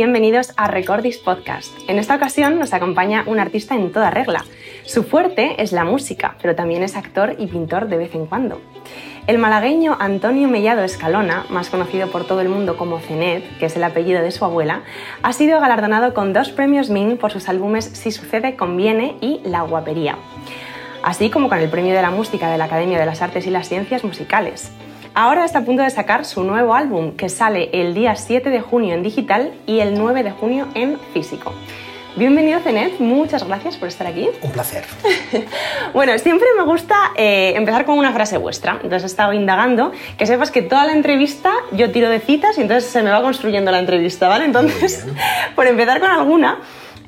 [0.00, 1.74] bienvenidos a Recordis Podcast.
[1.86, 4.46] En esta ocasión nos acompaña un artista en toda regla.
[4.86, 8.62] Su fuerte es la música, pero también es actor y pintor de vez en cuando.
[9.26, 13.76] El malagueño Antonio Mellado Escalona, más conocido por todo el mundo como Cenet, que es
[13.76, 14.84] el apellido de su abuela,
[15.22, 19.60] ha sido galardonado con dos premios Min por sus álbumes Si sucede, conviene y La
[19.60, 20.16] guapería,
[21.02, 23.50] así como con el premio de la música de la Academia de las Artes y
[23.50, 24.72] las Ciencias Musicales.
[25.14, 28.60] Ahora está a punto de sacar su nuevo álbum, que sale el día 7 de
[28.60, 31.52] junio en digital y el 9 de junio en físico.
[32.14, 33.00] Bienvenido, Zenet.
[33.00, 34.28] Muchas gracias por estar aquí.
[34.40, 34.84] Un placer.
[35.94, 38.74] bueno, siempre me gusta eh, empezar con una frase vuestra.
[38.74, 39.90] Entonces he estado indagando.
[40.16, 43.20] Que sepas que toda la entrevista yo tiro de citas y entonces se me va
[43.20, 44.44] construyendo la entrevista, ¿vale?
[44.44, 45.06] Entonces,
[45.56, 46.58] por empezar con alguna.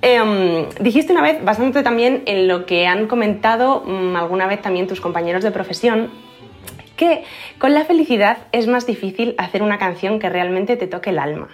[0.00, 4.88] Em, dijiste una vez, bastante también en lo que han comentado mm, alguna vez también
[4.88, 6.10] tus compañeros de profesión,
[7.02, 7.24] que
[7.58, 11.48] con la felicidad es más difícil hacer una canción que realmente te toque el alma.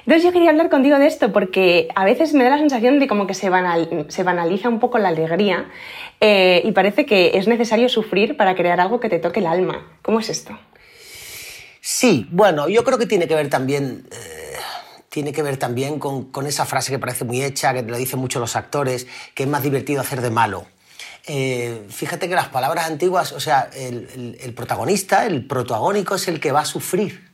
[0.00, 3.06] Entonces yo quería hablar contigo de esto porque a veces me da la sensación de
[3.06, 5.66] como que se, banaliza un poco la alegría
[6.20, 9.86] eh, y parece que es necesario sufrir para crear algo que te toque el alma.
[10.02, 10.58] ¿Cómo es esto?
[11.80, 14.04] Sí, bueno, yo creo que tiene que ver también...
[14.10, 14.42] Eh,
[15.08, 18.18] tiene que ver también con, esa frase que parece muy hecha, que te lo dicen
[18.18, 20.64] mucho los actores, que es más divertido hacer de malo.
[21.26, 26.52] Eh, fíjate que las palabras antiguas, o sea, el, protagonista, el protagónico es el que
[26.52, 27.30] va a sufrir.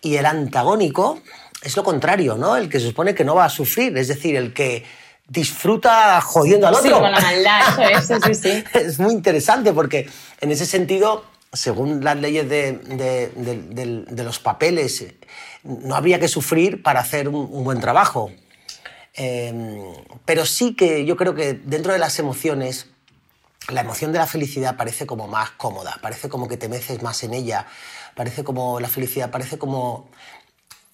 [0.00, 1.20] Y el antagónico
[1.62, 2.56] es lo contrario, ¿no?
[2.56, 4.84] El que se supone que no va a sufrir, es decir, el que
[5.28, 6.86] disfruta jodiendo al otro.
[6.86, 8.64] Sí, con la maldad, eso es, sí, sí.
[8.78, 10.08] es muy interesante porque
[10.40, 15.04] en ese sentido, según las leyes de, los papeles,
[15.62, 18.32] no habría que sufrir para hacer un, buen trabajo.
[19.12, 19.82] Em,
[20.24, 22.86] pero sí que yo creo que dentro de las emociones
[23.68, 27.22] la emoción de la felicidad parece como más cómoda, parece como que te meces más
[27.22, 27.66] en ella,
[28.14, 30.08] parece como la felicidad, parece como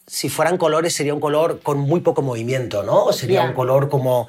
[0.07, 3.13] si fueran colores sería un color con muy poco movimiento, ¿no?
[3.13, 4.29] Sería un color como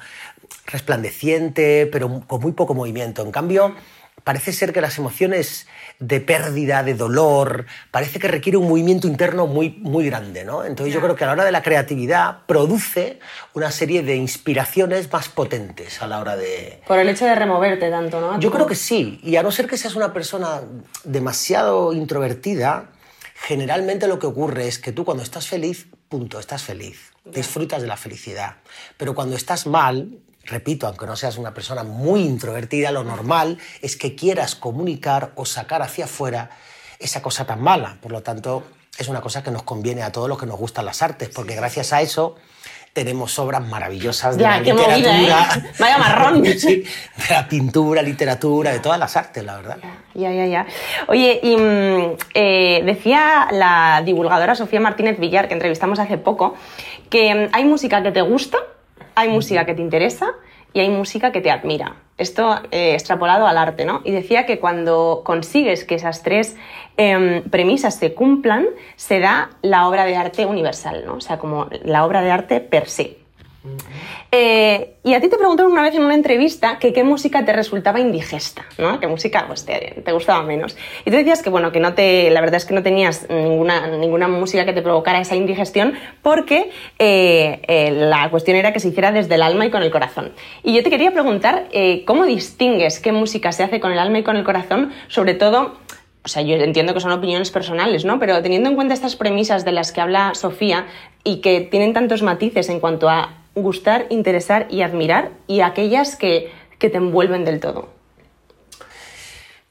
[0.66, 3.22] resplandeciente, pero con muy poco movimiento.
[3.22, 3.74] En cambio,
[4.24, 5.66] parece ser que las emociones
[5.98, 10.64] de pérdida, de dolor, parece que requiere un movimiento interno muy, muy grande, ¿no?
[10.64, 13.18] Entonces yo creo que a la hora de la creatividad produce
[13.54, 16.80] una serie de inspiraciones más potentes a la hora de...
[16.86, 18.38] Por el hecho de removerte tanto, ¿no?
[18.38, 20.60] Yo creo que sí, y a no ser que seas una persona
[21.04, 22.90] demasiado introvertida,
[23.34, 27.88] generalmente lo que ocurre es que tú cuando estás feliz, punto, estás feliz, disfrutas de
[27.88, 28.56] la felicidad,
[28.96, 33.96] pero cuando estás mal, repito, aunque no seas una persona muy introvertida, lo normal es
[33.96, 36.50] que quieras comunicar o sacar hacia afuera
[36.98, 37.98] esa cosa tan mala.
[38.00, 38.64] Por lo tanto,
[38.98, 41.54] es una cosa que nos conviene a todos los que nos gustan las artes, porque
[41.54, 42.36] gracias a eso
[42.92, 45.48] tenemos obras maravillosas de la literatura.
[45.54, 45.72] ¿eh?
[45.78, 46.42] Vaya marrón.
[46.42, 46.84] de
[47.30, 49.76] la pintura, literatura, de todas las artes, la verdad.
[50.14, 50.66] Ya, ya, ya.
[51.06, 56.56] Oye, y mm, eh, decía la divulgadora Sofía Martínez Villar, que entrevistamos hace poco,
[57.08, 58.58] que mm, hay música que te gusta
[59.18, 60.34] hay música que te interesa
[60.72, 61.96] y hay música que te admira.
[62.18, 64.00] Esto eh, extrapolado al arte, ¿no?
[64.04, 66.56] Y decía que cuando consigues que esas tres
[66.96, 71.16] em, premisas se cumplan, se da la obra de arte universal, ¿no?
[71.16, 73.18] O sea, como la obra de arte per se.
[74.30, 77.52] Eh, y a ti te preguntaron una vez en una entrevista que qué música te
[77.54, 79.00] resultaba indigesta, ¿no?
[79.00, 80.76] ¿Qué música pues, te, gustaba menos?
[81.06, 83.86] Y tú decías que, bueno, que no te, la verdad es que no tenías ninguna,
[83.86, 88.88] ninguna música que te provocara esa indigestión porque eh, eh, la cuestión era que se
[88.88, 90.32] hiciera desde el alma y con el corazón.
[90.62, 91.68] Y yo te quería preguntar,
[92.04, 94.92] ¿cómo distingues qué música se hace con el alma y con el corazón?
[95.08, 95.78] Sobre todo
[96.24, 98.18] o sea, yo entiendo que son opiniones personales, ¿no?
[98.18, 100.86] Pero teniendo en cuenta estas premisas de las que habla Sofía
[101.24, 106.52] y que tienen tantos matices en cuanto a gustar, interesar y admirar y aquellas que,
[106.78, 107.88] te envuelven del todo?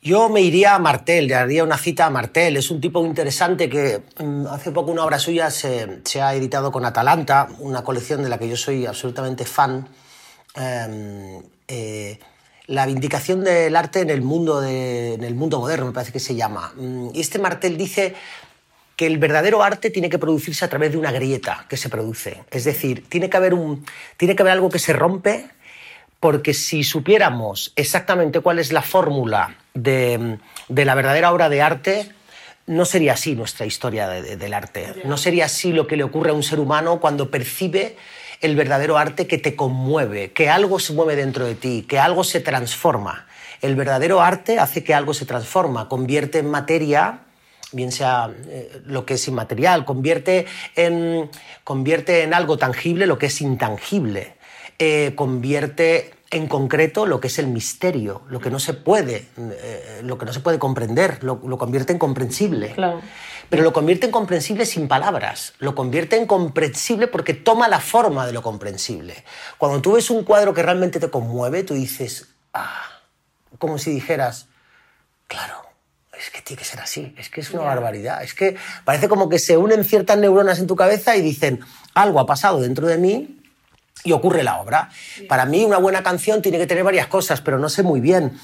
[0.01, 2.57] Yo me iría a Martel, le haría una cita a Martel.
[2.57, 6.85] Es un tipo interesante que mm, hace poco una obra suya se, ha editado con
[6.85, 9.87] Atalanta, una colección de la que yo soy absolutamente fan.
[10.55, 12.19] Em, eh,
[12.67, 16.35] la vindicación del arte en el, mundo en el mundo moderno, me parece que se
[16.35, 16.73] llama.
[16.75, 18.13] Mm, y este Martel dice
[18.97, 22.43] que el verdadero arte tiene que producirse a través de una grieta que se produce.
[22.51, 23.85] Es decir, tiene que haber, un,
[24.17, 25.45] tiene que haber algo que se rompe,
[26.19, 32.11] porque si supiéramos exactamente cuál es la fórmula de, la verdadera obra de arte,
[32.65, 34.95] no sería así nuestra historia del arte.
[35.05, 37.95] No sería así lo que le ocurre a un ser humano cuando percibe
[38.41, 42.23] el verdadero arte que te conmueve, que algo se mueve dentro de ti, que algo
[42.23, 43.25] se transforma.
[43.61, 47.21] El verdadero arte hace que algo se transforma, convierte en materia
[47.71, 50.45] bien sea eh, lo que es inmaterial, convierte
[50.75, 51.29] en,
[51.63, 54.35] convierte en algo tangible lo que es intangible,
[54.79, 60.01] eh, convierte en concreto lo que es el misterio, lo que no se puede, eh,
[60.03, 62.73] lo que no se puede comprender, lo, lo convierte en comprensible.
[63.49, 68.25] Pero lo convierte en comprensible sin palabras, lo convierte en comprensible porque toma la forma
[68.27, 69.23] de lo comprensible.
[69.57, 72.83] Cuando tú ves un cuadro que realmente te conmueve, tú dices, ah,
[73.57, 74.47] como si dijeras,
[75.27, 75.55] claro,
[76.19, 79.29] es que tiene que ser así, es que es una barbaridad, es que parece como
[79.29, 81.61] que se unen ciertas neuronas en tu cabeza y dicen,
[81.93, 83.39] algo ha pasado dentro de mí
[84.03, 84.89] y ocurre la obra.
[85.29, 88.37] Para mí una buena canción tiene que tener varias cosas, pero no sé muy bien.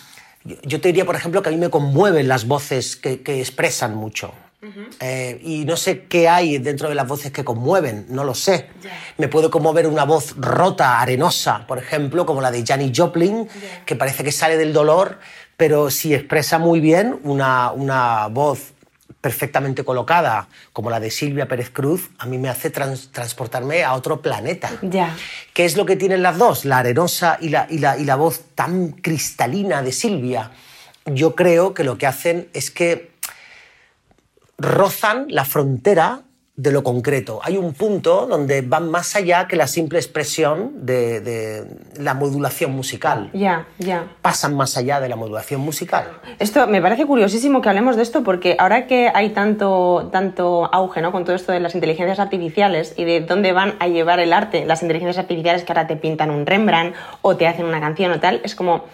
[0.46, 3.40] Yo- Yo te diría, por ejemplo, que a mí me conmueven las voces que, que
[3.42, 4.34] expresan mucho.
[5.00, 8.70] Eh, y no sé qué hay dentro de las voces que conmueven, no lo sé.
[9.18, 13.48] Me puede conmover una voz rota, arenosa, por ejemplo, como la de Janis Joplin,
[13.86, 15.20] que parece que sale del dolor,
[15.58, 18.72] pero si expresa muy bien una, una voz
[19.22, 23.94] perfectamente colocada, como la de Silvia Pérez Cruz, a mí me hace trans- transportarme a
[23.94, 24.70] otro planeta.
[24.82, 25.16] Ya.
[25.54, 26.66] ¿Qué es lo que tienen las dos?
[26.66, 30.52] La arenosa y la, y la, y la voz tan cristalina de Silvia.
[31.06, 33.13] Yo creo que lo que hacen es que
[34.64, 36.24] rozan la frontera
[36.56, 37.40] de lo concreto.
[37.44, 41.66] Hay un punto donde van más allá que la simple expresión de, de
[41.98, 43.32] la modulación musical.
[43.34, 44.04] Ya, ya.
[44.22, 46.06] Pasan más allá de la modulación musical.
[46.38, 51.02] Esto me parece curiosísimo que hablemos de esto porque ahora que hay tanto, tanto auge
[51.02, 51.12] ¿no?
[51.12, 54.64] con todo esto de las inteligencias artificiales y de dónde van a llevar el arte,
[54.66, 58.20] las inteligencias artificiales que ahora te pintan un Rembrandt o te hacen una canción o
[58.20, 58.86] tal, es como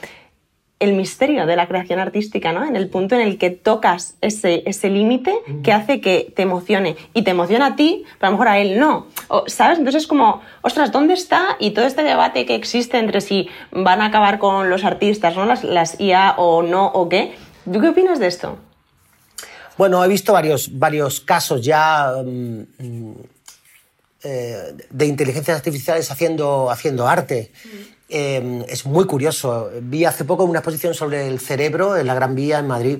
[0.79, 2.65] el misterio de la creación artística, ¿no?
[2.65, 6.95] En el punto en el que tocas ese, ese límite que hace que te emocione.
[7.13, 9.07] Y te emociona a ti, pero a lo mejor a él no.
[9.27, 9.77] O, ¿Sabes?
[9.77, 11.57] Entonces es como, ostras, ¿dónde está?
[11.59, 15.45] Y todo este debate que existe entre si van a acabar con los artistas, ¿no?
[15.45, 17.35] Las, las IA o no, o qué.
[17.71, 18.57] ¿Tú qué opinas de esto?
[19.77, 23.15] Bueno, he visto varios, varios casos ya mm, mm,
[24.23, 27.51] eh, de inteligencias artificiales haciendo, haciendo arte.
[28.09, 29.69] Eh, es muy curioso.
[29.81, 32.99] Vi hace poco una exposición sobre el cerebro en la Gran Vía en Madrid.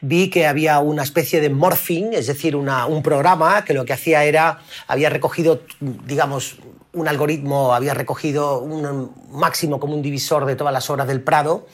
[0.00, 4.24] Vi que había una especie de morphing, es decir, un programa que lo que hacía
[4.24, 6.56] era, había recogido, digamos,
[6.92, 11.66] un algoritmo, había recogido un máximo como un divisor de todas las obras del Prado,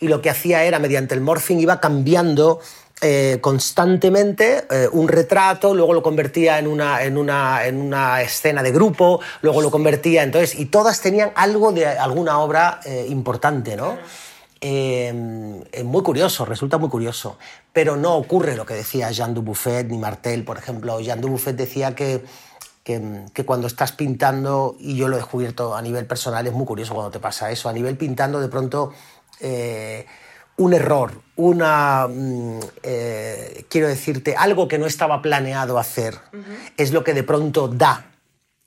[0.00, 2.60] y lo que hacía era, mediante el morphing, iba cambiando
[3.06, 8.62] eh, constantemente eh, un retrato, luego lo convertía en una, en, una, en una escena
[8.62, 13.76] de grupo, luego lo convertía, entonces, y todas tenían algo de alguna obra eh, importante,
[13.76, 13.98] ¿no?
[14.58, 17.36] Es muy curioso, resulta muy curioso,
[17.74, 21.00] pero no ocurre lo que decía Jean Dubuffet ni Martel, por ejemplo.
[21.00, 22.24] Jean Dubuffet decía que,
[22.82, 26.64] que, que cuando estás pintando, y yo lo he descubierto a nivel personal, es muy
[26.64, 28.94] curioso cuando te pasa eso, a nivel pintando de pronto
[29.40, 30.06] eh,
[30.56, 36.18] un error, una, mm, eh, quiero decirte, algo que no estaba planeado hacer,
[36.76, 38.06] es lo que de pronto da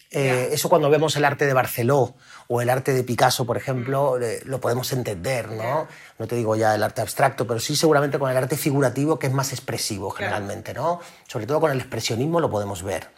[0.09, 2.15] eh, Eso cuando vemos el arte de Barceló
[2.47, 5.87] o el arte de Picasso, por ejemplo, eh, lo podemos entender, ¿no?
[6.17, 9.27] No te digo ya el arte abstracto, pero sí seguramente con el arte figurativo, que
[9.27, 11.01] es más expresivo generalmente, ¿no?
[11.27, 13.09] Sobre todo con el expresionismo lo podemos ver.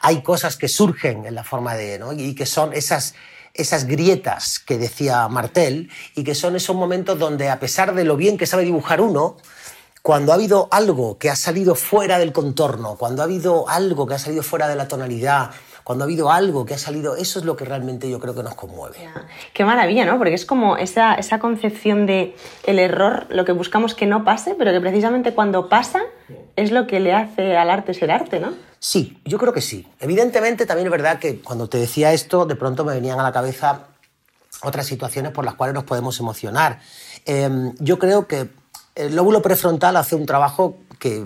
[0.00, 2.12] Hay cosas que surgen en la forma de, ¿no?
[2.12, 3.14] Y que son esas,
[3.58, 8.16] esas grietas que decía Martel y que son esos momentos donde a pesar de lo
[8.16, 9.36] bien que sabe dibujar uno,
[10.00, 14.14] cuando ha habido algo que ha salido fuera del contorno, cuando ha habido algo que
[14.14, 15.50] ha salido fuera de la tonalidad,
[15.84, 18.42] cuando ha habido algo que ha salido, eso es lo que realmente yo creo que
[18.42, 18.96] nos conmueve.
[19.54, 20.18] Qué maravilla, ¿no?
[20.18, 24.54] Porque es como esa, esa concepción de el error, lo que buscamos que no pase,
[24.54, 26.02] pero que precisamente cuando pasa
[26.58, 28.52] es lo que le hace al arte ser arte, ¿no?
[28.80, 29.86] Sí, yo creo que sí.
[30.00, 33.32] Evidentemente también es verdad que cuando te decía esto, de pronto me venían a la
[33.32, 33.86] cabeza
[34.62, 36.80] otras situaciones por las cuales nos podemos emocionar.
[37.26, 37.48] Eh,
[37.78, 38.48] yo creo que
[38.96, 41.24] el lóbulo prefrontal hace un trabajo que,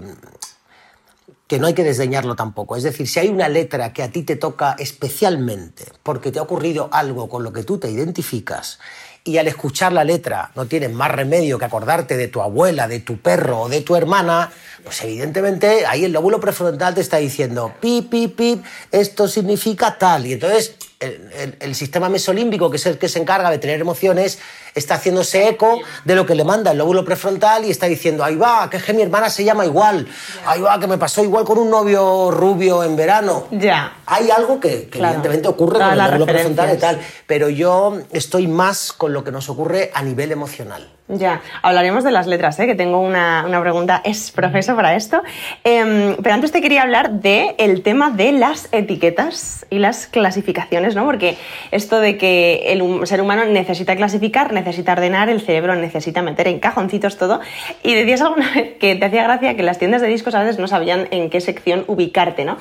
[1.46, 2.76] que no hay que desdeñarlo tampoco.
[2.76, 6.42] Es decir, si hay una letra que a ti te toca especialmente porque te ha
[6.42, 8.78] ocurrido algo con lo que tú te identificas
[9.24, 13.00] y al escuchar la letra no tienes más remedio que acordarte de tu abuela, de
[13.00, 14.50] tu perro o de tu hermana,
[14.82, 20.26] pues evidentemente ahí el lóbulo prefrontal te está diciendo, pip, pip, pip, esto significa tal.
[20.26, 23.80] Y entonces el, el- el sistema mesolímbico, que es el que se encarga de tener
[23.80, 24.38] emociones,
[24.75, 28.37] está haciéndose eco de lo que le manda el lóbulo prefrontal y está diciendo, ahí
[28.37, 30.06] va, que es que mi hermana se llama igual,
[30.47, 33.49] ahí va, que me pasó igual con un novio rubio en verano.
[33.50, 33.97] Ya.
[34.06, 35.14] Hay algo que, que Claro.
[35.14, 39.23] evidentemente ocurre Todas con el lóbulo prefrontal y tal, pero yo estoy más con lo
[39.25, 40.88] que nos ocurre a nivel emocional.
[41.14, 42.66] Ya, hablaremos de las letras, ¿eh?
[42.66, 45.23] que tengo una, una pregunta es profeso para esto.
[45.62, 50.95] Em, pero antes te quería hablar del el tema de las etiquetas y las clasificaciones,
[50.95, 51.04] ¿no?
[51.04, 51.37] Porque
[51.71, 56.61] esto de que el ser humano necesita clasificar, necesita ordenar, el cerebro necesita meter en
[56.61, 57.40] cajoncitos todo.
[57.83, 60.59] Y decías alguna vez que te hacía gracia que las tiendas de discos a veces
[60.59, 62.57] no sabían en qué sección ubicarte, ¿no?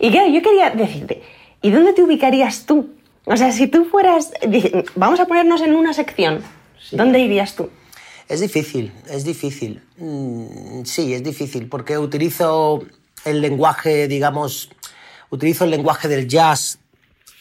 [0.00, 1.22] Y claro, yo quería decirte,
[1.60, 2.90] ¿y dónde te ubicarías tú
[3.26, 4.32] O sea, si tú fueras,
[4.96, 6.42] vamos a ponernos en una sección,
[6.90, 7.70] ¿dónde irías tú?
[8.32, 9.82] Es difícil, es difícil.
[9.98, 12.82] Mm, sí, es difícil, porque utilizo
[13.26, 14.70] el lenguaje, digamos,
[15.28, 16.78] utilizo el lenguaje del jazz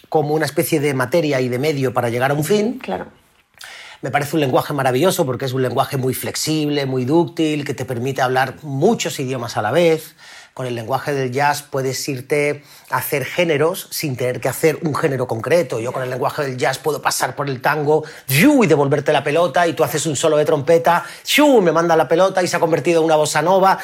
[0.10, 2.78] como una especie de materia y de medio para llegar a un fin.
[2.80, 3.08] Claro.
[4.02, 7.86] Me parece un lenguaje maravilloso porque es un lenguaje muy flexible, muy dúctil, que te
[7.86, 10.18] permite hablar muchos idiomas a la vez.
[10.54, 14.94] Con el lenguaje del jazz puedes irte a hacer géneros sin tener que hacer un
[14.94, 15.80] género concreto.
[15.80, 19.66] Yo con el lenguaje del jazz puedo pasar por el tango y devolverte la pelota
[19.66, 21.06] y tú haces un solo de trompeta,
[21.62, 23.78] me manda la pelota y se ha convertido en una bossa nova,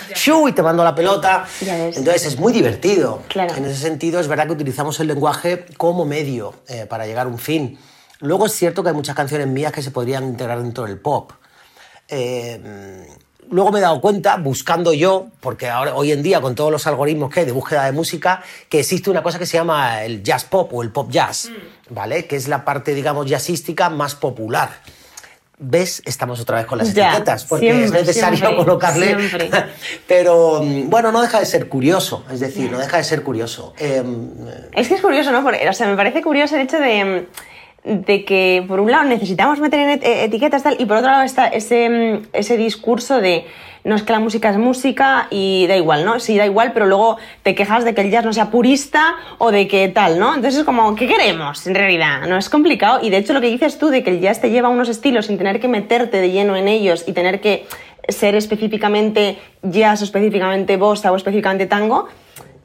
[0.47, 1.45] y te mando la pelota.
[1.61, 3.21] Entonces es muy divertido.
[3.33, 7.29] En ese sentido es verdad que utilizamos el lenguaje como medio eh, para llegar a
[7.29, 7.79] un fin.
[8.19, 11.31] Luego es cierto que hay muchas canciones mías que se podrían integrar dentro del pop.
[12.09, 13.07] Eh,
[13.49, 16.87] luego me he dado cuenta, buscando yo, porque ahora, hoy en día con todos los
[16.87, 20.23] algoritmos que hay de búsqueda de música, que existe una cosa que se llama el
[20.23, 21.93] jazz pop o el pop jazz, mm.
[21.93, 22.25] ¿vale?
[22.25, 24.69] Que es la parte, digamos, jazzística más popular.
[25.59, 26.03] ¿Ves?
[26.05, 29.17] Estamos otra vez con las etiquetas, porque es necesario colocarle.
[30.07, 33.73] Pero mm, bueno, no deja de ser curioso, es decir, no deja de ser curioso.
[33.79, 34.29] Em,
[34.73, 35.41] es que es curioso, ¿no?
[35.41, 37.27] Porque, o sea, me parece curioso el hecho de
[37.87, 41.23] de que por un lado necesitamos meter en e-, etiquetas tal y por otro lado
[41.23, 43.45] está ese, mm, ese discurso de
[43.83, 46.19] no es que la música es música y da igual, ¿no?
[46.19, 49.49] Sí, da igual, pero luego te quejas de que el jazz no sea purista o
[49.49, 50.35] de que tal, ¿no?
[50.35, 52.27] Entonces es como, ¿qué queremos en realidad?
[52.27, 54.49] No es complicado y de hecho lo que dices tú de que el jazz te
[54.49, 57.65] lleva a unos estilos sin tener que meterte de lleno en ellos y tener que
[58.09, 62.09] ser específicamente jazz o específicamente bossa o específicamente tango,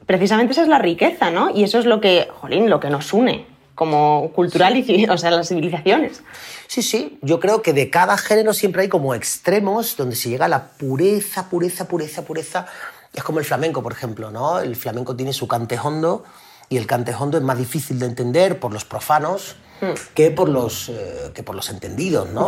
[0.05, 1.55] precisamente esa es la riqueza, ¿no?
[1.55, 5.31] Y eso es lo que, jolín, lo que nos une como cultural y o sea,
[5.31, 6.23] las civilizaciones.
[6.67, 10.45] Sí, sí, yo creo que de cada género siempre hay como extremos donde se llega
[10.45, 12.67] a la pureza, pureza, pureza, pureza.
[13.13, 14.59] Es como el flamenco, por ejemplo, ¿no?
[14.59, 16.23] El flamenco tiene su cante hondo
[16.69, 20.13] y el cante hondo es más difícil de entender por los profanos hmm.
[20.13, 22.47] que, por los, eh, que por los entendidos, ¿no?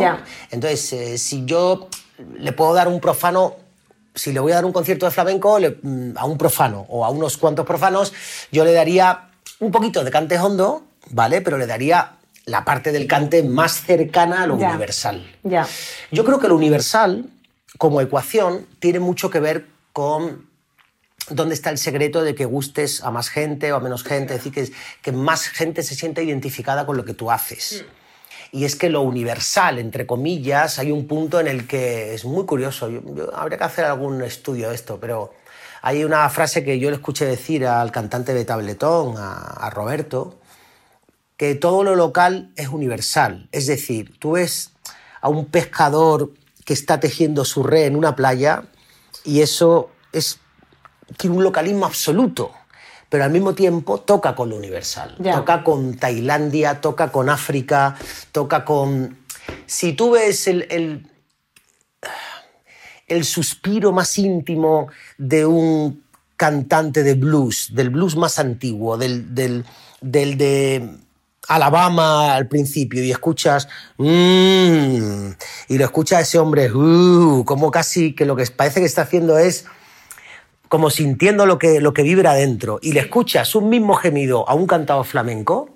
[0.50, 1.88] Entonces, eh, si yo
[2.38, 3.56] le puedo dar un profano
[4.14, 7.10] si le voy a dar un concierto de flamenco mm, a un profano o a
[7.10, 8.14] unos cuantos profanos,
[8.50, 9.28] yo le daría
[9.60, 11.40] un poquito de cante hondo ¿vale?
[11.40, 15.26] Pero le daría la parte del cante más cercana a lo universal.
[15.42, 15.66] Ya.
[16.12, 17.26] Yo creo que lo universal,
[17.76, 20.46] como ecuación, tiene mucho que ver con
[21.28, 24.44] dónde está el secreto de que gustes a más gente o a menos gente, es
[24.44, 24.72] decir, que,
[25.02, 27.84] que más gente se sienta identificada con lo que tú haces.
[28.52, 32.46] Y es que lo universal, entre comillas, hay un punto en el que es muy
[32.46, 32.88] curioso.
[33.34, 35.34] habría que hacer algún estudio de esto, pero
[35.82, 40.38] hay una frase que yo le escuché decir al cantante de Tabletón, a Roberto,
[41.36, 43.48] que todo lo local es universal.
[43.52, 44.72] Es decir, tú ves
[45.20, 46.32] a un pescador
[46.64, 48.64] que está tejiendo su red en una playa
[49.24, 50.40] y eso es
[51.16, 52.52] tiene un localismo absoluto,
[53.08, 55.16] pero al mismo tiempo toca con lo universal.
[55.22, 57.96] Toca con Tailandia, toca con África,
[58.32, 59.18] toca con...
[59.66, 61.10] Si tú ves el, el,
[63.06, 64.88] el suspiro más íntimo
[65.18, 66.04] de un
[66.36, 69.64] cantante de blues, del blues más antiguo, del, del,
[70.00, 71.05] del de
[71.48, 75.30] Alabama al principio y escuchas mmm,
[75.68, 79.38] y lo escucha ese hombre uh, como casi que lo que parece que está haciendo
[79.38, 79.66] es
[80.68, 84.54] como sintiendo lo que, lo que vibra dentro y le escuchas un mismo gemido a
[84.54, 85.70] un cantado flamenco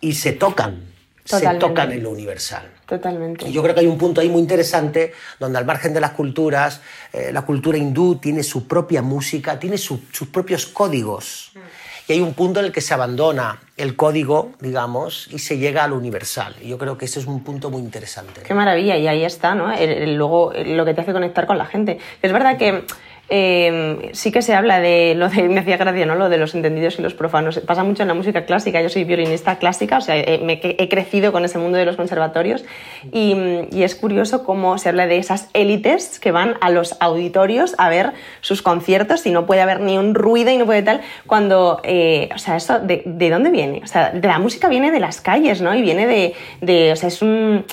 [0.00, 0.84] y se tocan,
[1.24, 2.70] se tocan en lo universal.
[2.86, 3.48] Totalmente.
[3.48, 6.10] Y yo creo que hay un punto ahí muy interesante donde al margen de las
[6.10, 6.82] culturas,
[7.12, 11.52] eh, la cultura hindú tiene su propia música, tiene sus propios códigos.
[11.54, 11.63] Mm
[12.06, 15.84] y hay un punto en el que se abandona el código, digamos, y se llega
[15.84, 16.54] al universal.
[16.60, 18.42] Y yo creo que ese es un punto muy interesante.
[18.42, 19.72] Qué maravilla, y ahí está, ¿no?
[20.16, 21.98] luego lo que te hace conectar con la gente.
[22.22, 22.84] Es verdad que
[23.30, 26.14] Em, sí que se habla de lo de, me hacía gracia, ¿no?
[26.14, 27.58] Lo de los entendidos y los profanos.
[27.60, 28.82] Pasa mucho en la música clástica.
[28.82, 31.96] Yo soy violinista clásica, o sea, he, me, he crecido con ese mundo de los
[31.96, 32.64] conservatorios
[33.12, 33.34] y,
[33.70, 37.88] y, es curioso cómo se habla de esas élites que van a los auditorios a
[37.88, 41.00] ver sus conciertos y no puede haber ni un ruido y no puede tal.
[41.26, 43.80] Cuando, eh, o sea, ¿eso de, de, dónde viene?
[43.82, 45.74] O sea, de la música viene de las calles, ¿no?
[45.74, 47.64] Y viene de, de o sea, es un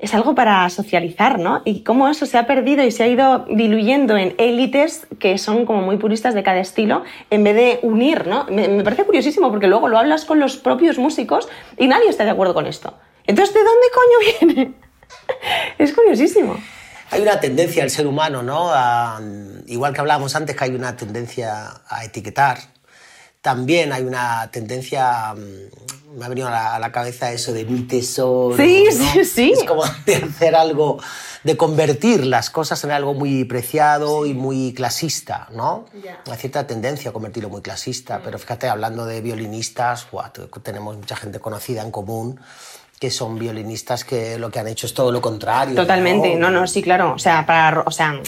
[0.00, 1.60] es algo para socializar, ¿no?
[1.64, 5.66] Y cómo eso se ha perdido y se ha ido diluyendo en élites que son
[5.66, 8.46] como muy puristas de cada estilo, en vez de unir, ¿no?
[8.46, 12.30] Me, parece curiosísimo porque luego lo hablas con los propios músicos y nadie está de
[12.30, 12.94] acuerdo con esto.
[13.26, 14.74] Entonces, ¿de dónde coño viene?
[15.78, 16.56] es curiosísimo.
[17.10, 18.70] Hay una tendencia al ser humano, ¿no?
[19.66, 22.58] igual que hablábamos antes que hay una tendencia a etiquetar,
[23.40, 28.56] también hay una tendencia, mm, me ha venido a la, cabeza eso de mi tesoro.
[28.56, 29.52] Sí, sí, sí.
[29.56, 30.98] Es como de hacer algo,
[31.44, 35.86] de convertir las cosas en algo muy preciado y muy clasista, ¿no?
[36.30, 38.22] Hay cierta tendencia a convertirlo muy clasista, mm.
[38.24, 40.06] pero fíjate, hablando de violinistas,
[40.62, 42.40] tenemos mucha gente conocida en común
[42.98, 45.74] que son violinistas que lo que han hecho es todo lo contrario.
[45.74, 47.14] Totalmente, no, no, sí, claro.
[47.14, 48.20] O sea, para, o sea,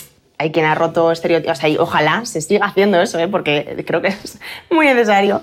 [0.42, 3.28] hay quien ha roto estereotipos, o sea, y ojalá se siga haciendo eso, ¿eh?
[3.28, 4.38] porque creo que es
[4.70, 5.40] muy necesario.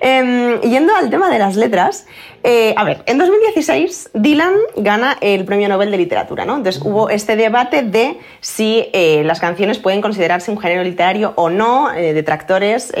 [0.00, 2.06] Em, yendo al tema de las letras,
[2.42, 6.56] eh, a ver, en 2016 Dylan gana el Premio Nobel de Literatura, ¿no?
[6.56, 11.50] Entonces hubo este debate de si eh, las canciones pueden considerarse un género literario o
[11.50, 12.92] no, detractores,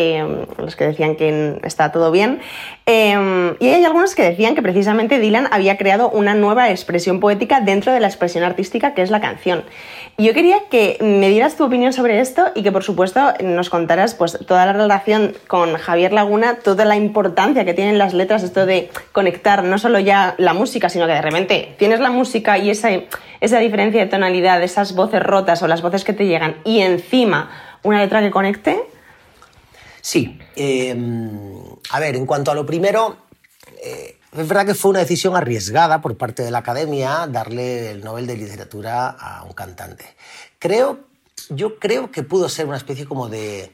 [0.58, 2.40] los que decían que está todo bien,
[2.86, 7.60] em, y hay algunos que decían que precisamente Dylan había creado una nueva expresión poética
[7.60, 9.64] dentro de la expresión artística que es la canción.
[10.16, 13.70] Y yo quería que me dieras tu opinión sobre esto y que por supuesto nos
[13.70, 18.42] contaras pues toda la relación con Javier Laguna, toda la importancia que tienen las letras,
[18.42, 18.90] esto de
[19.28, 22.88] conectar no solo ya la música, sino que de repente tienes la música y esa,
[23.40, 27.50] esa diferencia de tonalidad, esas voces rotas o las voces que te llegan y encima
[27.82, 28.80] una letra que conecte.
[30.00, 30.38] Sí.
[30.56, 33.18] Em, a ver, en cuanto a lo primero,
[33.84, 38.02] eh, es verdad que fue una decisión arriesgada por parte de la academia darle el
[38.02, 40.06] Nobel de Literatura a un cantante.
[40.58, 41.00] Creo,
[41.50, 43.72] yo creo que pudo ser una especie como de,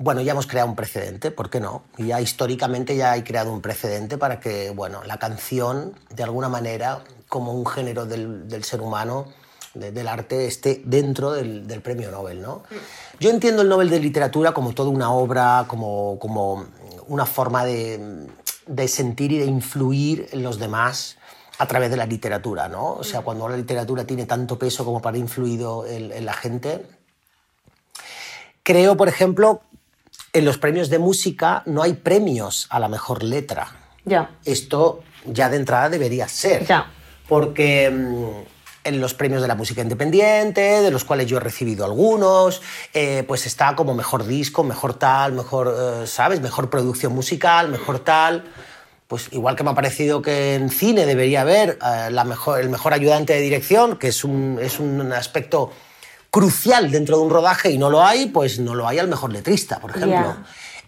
[0.00, 1.82] bueno, ya hemos creado un precedente, ¿por qué no?
[1.98, 7.04] Ya históricamente ya hay creado un precedente para que, bueno, la canción, de alguna manera,
[7.28, 9.26] como un género del, ser humano,
[9.74, 12.62] del arte, esté dentro del, premio Nobel, ¿no?
[13.20, 16.66] Yo entiendo el Nobel de Literatura como toda una obra, como, como
[17.06, 21.18] una forma de sentir y de influir en los demás
[21.60, 22.94] a través de la literatura, ¿no?
[22.94, 26.86] O sea, cuando la literatura tiene tanto peso como para influir en, la gente.
[28.62, 29.60] Creo, por ejemplo,
[30.32, 33.68] en los premios de música no hay premios a la mejor letra.
[34.04, 34.30] Ya.
[34.44, 36.66] Esto ya de entrada debería ser.
[36.66, 36.90] Ya.
[37.28, 38.48] Porque mm,
[38.84, 42.62] en los premios de la música independiente, de los cuales yo he recibido algunos,
[42.94, 46.40] eh, pues está como mejor disco, mejor tal, mejor, eh, ¿sabes?
[46.40, 48.44] Mejor producción musical, mejor tal.
[49.06, 52.70] Pues igual que me ha parecido que en cine debería haber eh, la mejor, el
[52.70, 55.72] mejor ayudante de dirección, que es un, es un aspecto
[56.30, 59.32] crucial dentro de un rodaje y no lo hay, pues no lo hay al mejor
[59.32, 60.36] letrista, por ejemplo.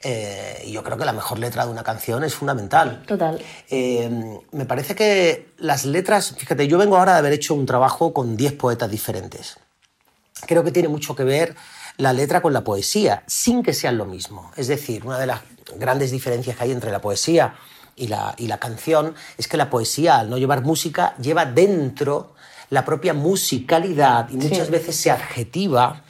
[0.05, 3.03] Eh, yo creo que la mejor letra de una canción es fundamental.
[3.07, 3.41] Total.
[3.71, 8.13] Eh, me parece que las letras, fíjate, yo vengo ahora de haber hecho un trabajo
[8.13, 9.59] con 10 poetas diferentes.
[10.47, 11.55] Creo que tiene mucho que ver
[11.99, 14.51] la letra con la poesía, sin que sean lo mismo.
[14.57, 15.41] Es decir, una de las
[15.77, 17.55] grandes diferencias que hay entre la poesía
[17.95, 22.35] y la, y la canción es que la poesía, al no llevar música, lleva dentro
[22.73, 26.05] la propia musicalidad y muchas veces se adjetiva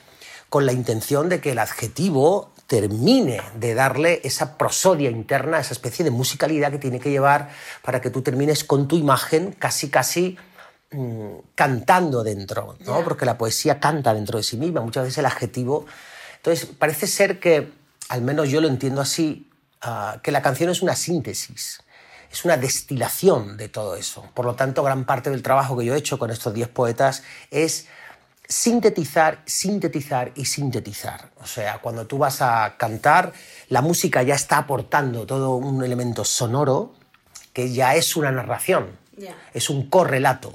[0.48, 6.04] con la intención de que el adjetivo termine de darle esa prosodia interna, esa especie
[6.04, 7.50] de musicalidad que tiene que llevar
[7.82, 10.38] para que tú termines con tu imagen casi, casi
[10.92, 13.02] mm, cantando dentro, ¿no?
[13.02, 15.86] porque la poesía canta dentro de sí misma, muchas veces el adjetivo.
[16.36, 17.72] Entonces, parece ser que,
[18.08, 21.80] al menos yo lo entiendo así, ah, que la canción es una síntesis,
[22.32, 24.24] es una destilación de todo eso.
[24.32, 27.22] Por lo tanto, gran parte del trabajo que yo he hecho con estos 10 poetas
[27.50, 27.86] es
[28.48, 31.30] sintetizar, sintetizar y sintetizar.
[31.42, 33.34] O sea, cuando tú vas a cantar,
[33.68, 36.94] la música ya está aportando todo un elemento sonoro
[37.52, 38.96] que ya es una narración,
[39.52, 40.54] es un correlato.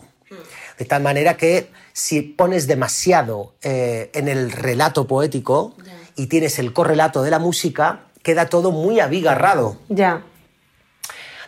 [0.79, 5.75] De tal manera que si pones demasiado eh, en el relato poético
[6.15, 9.77] y tienes el correlato de la música, queda todo muy abigarrado.
[9.89, 10.23] Ya.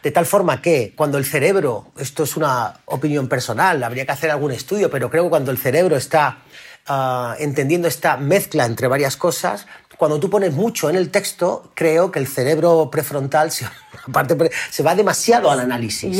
[0.03, 4.31] De tal forma que cuando el cerebro, esto es una opinión personal, habría que hacer
[4.31, 6.39] algún estudio, pero creo que cuando el cerebro está
[6.87, 12.09] ah, entendiendo esta mezcla entre varias cosas, cuando tú pones mucho en el texto, creo
[12.09, 13.67] que el cerebro prefrontal se,
[14.71, 16.17] se va demasiado al análisis.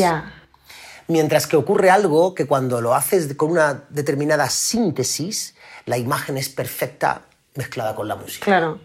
[1.08, 6.50] Mientras que ocurre algo que cuando lo haces con una determinada síntesis, la imagen es
[6.50, 7.22] perfecta
[7.56, 8.46] mezclada con la música.
[8.46, 8.80] Claro.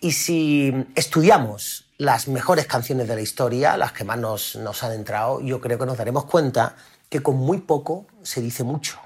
[0.00, 4.92] Y si estudiamos las mejores canciones de la historia, las que más nos, nos han
[4.92, 6.74] entrado, yo creo que nos daremos cuenta
[7.10, 8.98] que con muy poco se dice mucho.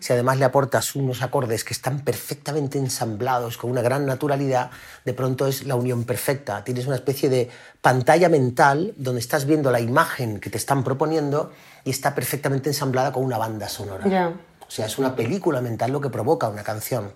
[0.00, 4.72] Si además le aportas unos acordes que están perfectamente ensamblados con una gran naturalidad,
[5.04, 6.64] de pronto es la unión perfecta.
[6.64, 11.52] Tienes una especie de pantalla mental donde estás viendo la imagen que te están proponiendo
[11.84, 14.34] y está perfectamente ensamblada con una banda sonora.
[14.66, 17.12] O sea, es una película mental lo que provoca una canción.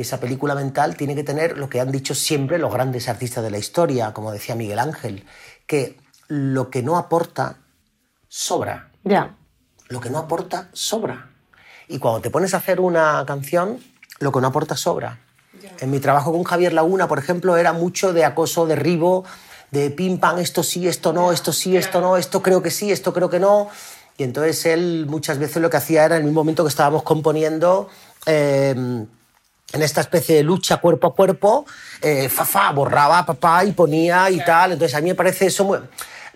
[0.00, 3.44] Y esa película mental tiene que tener lo que han dicho siempre los grandes artistas
[3.44, 5.26] de la historia, como decía Miguel Ángel,
[5.66, 7.58] que lo que no aporta,
[8.26, 8.92] sobra.
[9.04, 9.36] Ya.
[9.88, 11.32] Lo que no aporta, sobra.
[11.86, 13.78] Y cuando te pones a hacer una canción,
[14.20, 15.20] lo que no aporta, sobra.
[15.80, 19.26] En mi trabajo con Javier Laguna, por ejemplo, era mucho de acoso, derribo,
[19.70, 22.90] de pim, pam, esto sí, esto no, esto sí, esto no, esto creo que sí,
[22.90, 23.68] esto creo que no.
[24.16, 27.02] Y entonces él muchas veces lo que hacía era en el mismo momento que estábamos
[27.02, 27.90] componiendo,
[28.24, 29.04] eh,
[29.72, 31.66] en esta especie de lucha cuerpo a cuerpo,
[32.02, 34.72] eh, fa, fa, borraba papá y ponía y tal.
[34.72, 35.78] Entonces a mí me parece eso muy...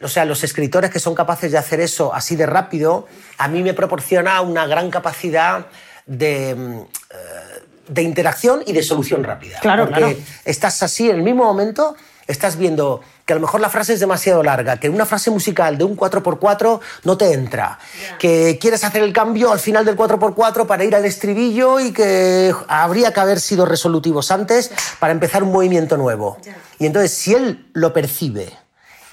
[0.03, 3.07] O sea, los escritores que son capaces de hacer eso así de rápido,
[3.39, 5.67] a mí me proporciona una gran capacidad
[6.05, 9.59] de, mm, eh, de interacción y de solución rápida.
[9.61, 10.17] Claro, Porque claro.
[10.45, 14.01] estás así en el mismo momento, estás viendo que a lo mejor la frase es
[14.01, 17.79] demasiado larga, que una frase musical de un 4x4 no te entra,
[18.19, 22.55] que quieres hacer el cambio al final del 4x4 para ir al estribillo y que
[22.69, 26.39] habría que haber sido resolutivos antes para empezar un movimiento nuevo.
[26.79, 28.53] Y entonces, si él lo percibe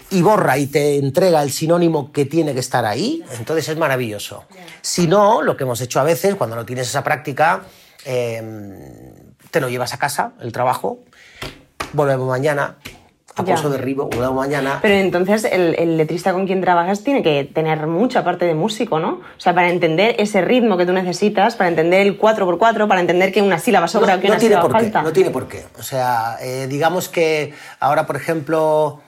[0.09, 4.43] y borra y te entrega el sinónimo que tiene que estar ahí, entonces es maravilloso.
[4.81, 7.61] Si no, lo que hemos hecho a veces, cuando no tienes esa práctica,
[8.03, 8.41] eh,
[9.51, 10.99] te lo llevas a casa, el trabajo,
[11.93, 12.77] volvemos mañana,
[13.35, 14.79] a pozo derribo, volvemos mañana.
[14.81, 18.99] Pero entonces el, el letrista con quien trabajas tiene que tener mucha parte de músico,
[18.99, 19.13] ¿no?
[19.13, 23.31] O sea, para entender ese ritmo que tú necesitas, para entender el 4x4, para entender
[23.31, 25.01] que una sílaba sobra o que una tiene sílaba por qué, falta.
[25.01, 25.65] no tiene por qué.
[25.79, 29.01] O sea, eh, digamos que ahora, por ejemplo,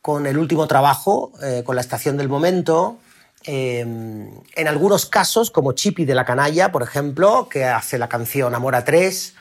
[0.00, 2.98] con el último trabajo, eh, con la estación del momento,
[3.44, 8.54] eh, en algunos casos, como Chipi de la Canalla, por ejemplo, que hace la canción
[8.54, 9.34] Amor a tres,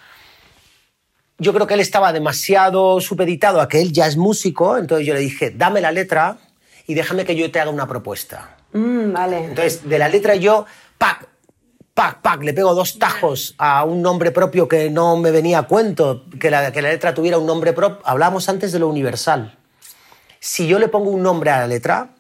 [1.38, 5.14] yo creo que él estaba demasiado supeditado a que él ya es músico, entonces yo
[5.14, 6.38] le dije, dame la letra
[6.88, 8.56] y déjame que yo te haga una propuesta.
[8.74, 9.46] Mm, vale.
[9.46, 10.66] Entonces, de la letra yo,
[10.98, 11.28] pac,
[11.94, 15.64] pac, pac, le pego dos tajos a un nombre propio que no me venía a
[15.64, 18.00] cuento, que la, que la letra tuviera un nombre propio.
[18.06, 19.58] Hablábamos antes de lo universal.
[20.40, 22.15] Si yo le pongo un nombre a la letra,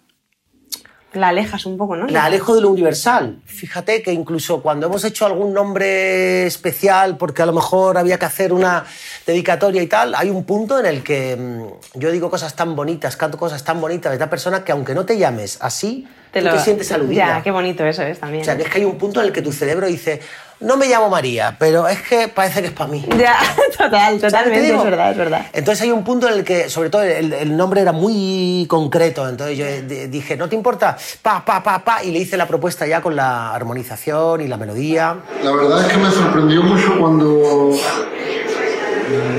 [1.15, 2.08] La alejas un poco, ¿no?
[2.08, 3.39] la alejo de lo universal.
[3.45, 8.25] Fíjate que incluso cuando hemos hecho algún nombre especial, porque a lo mejor había que
[8.25, 8.86] hacer una
[9.25, 13.15] dedicatoria y tal, hay un punto en el que mm, yo digo cosas tan bonitas,
[13.17, 16.51] canto cosas tan bonitas de esta persona que aunque no te llames así, tú lo-
[16.54, 17.28] te sientes aludida.
[17.38, 18.41] Ya, qué bonito eso es también.
[18.41, 20.19] O sea, que es que hay un punto en el que tu cerebro dice,
[20.59, 23.05] no me llamo María, pero es que parece que es para mí.
[23.17, 23.37] Ya,
[23.77, 25.45] total, ¿Sabes qué te totalmente, es verdad, es verdad.
[25.53, 29.27] Entonces hay un punto en el que, sobre todo, el, el nombre era muy concreto.
[29.27, 30.97] Entonces yo di- dije, ¿no te importa?
[31.21, 32.03] Pa, pa, pa, pa.
[32.03, 35.15] Y le hice la propuesta ya con la armonización y la melodía.
[35.43, 37.71] La verdad es que me sorprendió mucho cuando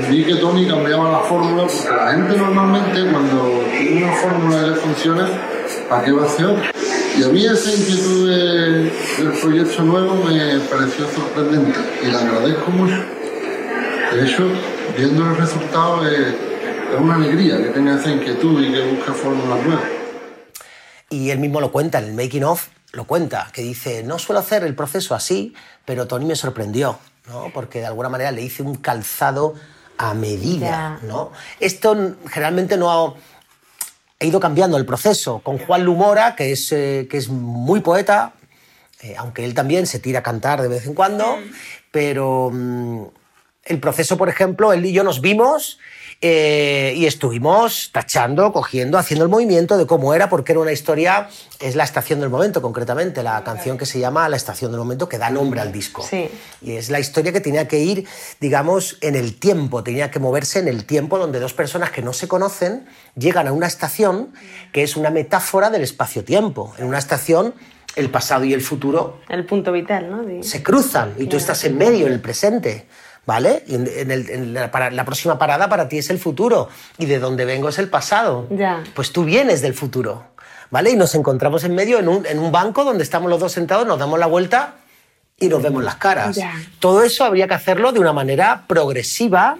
[0.09, 4.69] vi que Tony cambiaba la fórmula, porque la gente normalmente cuando tiene una fórmula y
[4.69, 5.27] le funciona,
[5.89, 6.55] ¿para qué va a hacer?
[7.17, 12.71] Y a mí esa inquietud de- del proyecto nuevo me pareció sorprendente y le agradezco
[12.71, 12.95] mucho.
[14.13, 14.47] De hecho,
[14.97, 19.65] viendo el resultado es, es una alegría que tenga esa inquietud y que busque fórmulas
[19.65, 19.85] nuevas.
[21.09, 24.39] Y él mismo lo cuenta, en el making of lo cuenta, que dice, no suelo
[24.39, 25.53] hacer el proceso así,
[25.85, 27.51] pero Tony me sorprendió, ¿no?
[27.53, 29.55] porque de alguna manera le hice un calzado
[29.97, 30.99] a medida.
[31.01, 31.07] Ya.
[31.07, 31.31] ¿no?
[31.59, 33.13] Esto generalmente no ha,
[34.19, 35.39] he ido cambiando el proceso.
[35.43, 38.33] Con Juan Lumora, que es, eh, que es muy poeta,
[39.01, 41.37] eh, aunque él también se tira a cantar de vez en cuando,
[41.91, 43.03] pero mm,
[43.65, 45.79] el proceso, por ejemplo, él y yo nos vimos
[46.21, 51.29] eh, y estuvimos tachando, cogiendo, haciendo el movimiento de cómo era, porque era una historia,
[51.59, 55.07] es la estación del momento, concretamente, la canción que se llama La estación del momento,
[55.07, 56.01] que da nombre al disco.
[56.01, 56.27] Sí.
[56.61, 58.07] Y es la historia que tenía que ir,
[58.39, 62.13] digamos, en el tiempo, tenía que moverse en el tiempo donde dos personas que no
[62.13, 64.33] se conocen llegan a una estación
[64.73, 66.73] que es una metáfora del espacio-tiempo.
[66.79, 67.53] En una estación,
[67.95, 70.23] el pasado y el futuro El punto vital, ¿no?
[70.23, 72.87] De- se cruzan y tú estás en medio, en el presente.
[73.27, 73.63] ¿Vale?
[73.67, 76.69] Y en, en el- en la, para- la próxima parada para ti es el futuro
[76.97, 78.47] y de donde vengo es el pasado.
[78.49, 78.83] Ya.
[78.95, 80.23] Pues tú vienes del futuro.
[80.71, 80.89] ¿Vale?
[80.91, 83.85] Y nos encontramos en medio en un, en un banco donde estamos los dos sentados,
[83.87, 84.75] nos damos la vuelta
[85.39, 86.35] y nos vemos las caras.
[86.35, 86.53] Ya.
[86.79, 89.57] Todo eso habría que hacerlo de una manera progresiva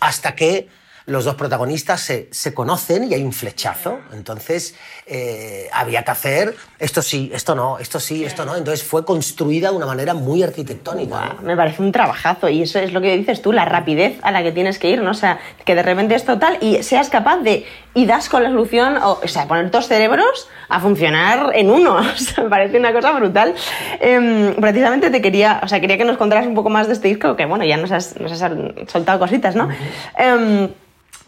[0.00, 0.68] hasta que
[1.06, 4.00] los dos protagonistas se, se conocen y hay un flechazo.
[4.12, 4.74] Entonces,
[5.06, 8.56] eh, había que hacer esto sí, esto no, esto sí, esto no.
[8.56, 11.36] Entonces fue construida de una manera muy arquitectónica.
[11.36, 11.42] ¿no?
[11.42, 14.42] Me parece un trabajazo y eso es lo que dices tú, la rapidez a la
[14.42, 15.12] que tienes que ir, ¿no?
[15.12, 17.64] O sea, que de repente es total y seas capaz de
[17.94, 21.96] y das con la solución, o, o sea, poner dos cerebros a funcionar en uno.
[22.16, 23.54] O sea, me parece una cosa brutal.
[24.00, 27.08] Em, precisamente te quería, o sea, quería que nos contaras un poco más de este
[27.08, 28.52] disco, que bueno, ya nos has, nos has
[28.88, 29.68] soltado cositas, ¿no?
[30.16, 30.68] Em,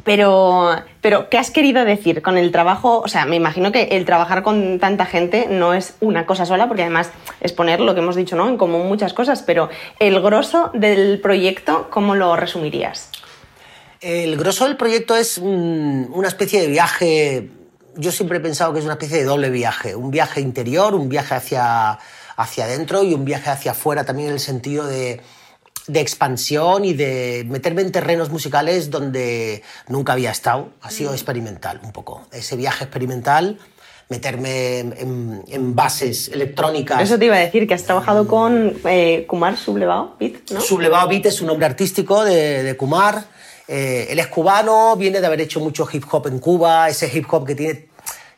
[0.04, 3.00] pero, pero, ¿qué has querido decir con el trabajo?
[3.00, 6.68] O sea, me imagino que el trabajar con tanta gente no es una cosa sola,
[6.68, 8.48] porque además es poner lo que hemos dicho, ¿no?
[8.48, 13.10] En común muchas cosas, pero el grosso del proyecto, ¿cómo lo resumirías?
[14.00, 17.50] El grosso del proyecto es mm, una especie de viaje.
[17.96, 19.96] Yo siempre he pensado que es una especie de doble viaje.
[19.96, 21.98] Un viaje interior, un viaje hacia,
[22.36, 25.20] hacia adentro y un viaje hacia afuera también en el sentido de
[25.88, 30.68] de expansión y de meterme en terrenos musicales donde nunca había estado.
[30.82, 32.26] Ha sido experimental un poco.
[32.30, 33.58] Ese viaje experimental,
[34.08, 37.02] meterme en, en bases electrónicas.
[37.02, 40.60] Eso te iba a decir, que has trabajado con eh, Kumar Sublevado Beat, ¿no?
[40.60, 43.24] Sublevado Beat es un nombre artístico de, de Kumar.
[43.66, 47.26] Eh, él es cubano, viene de haber hecho mucho hip hop en Cuba, ese hip
[47.30, 47.88] hop que tiene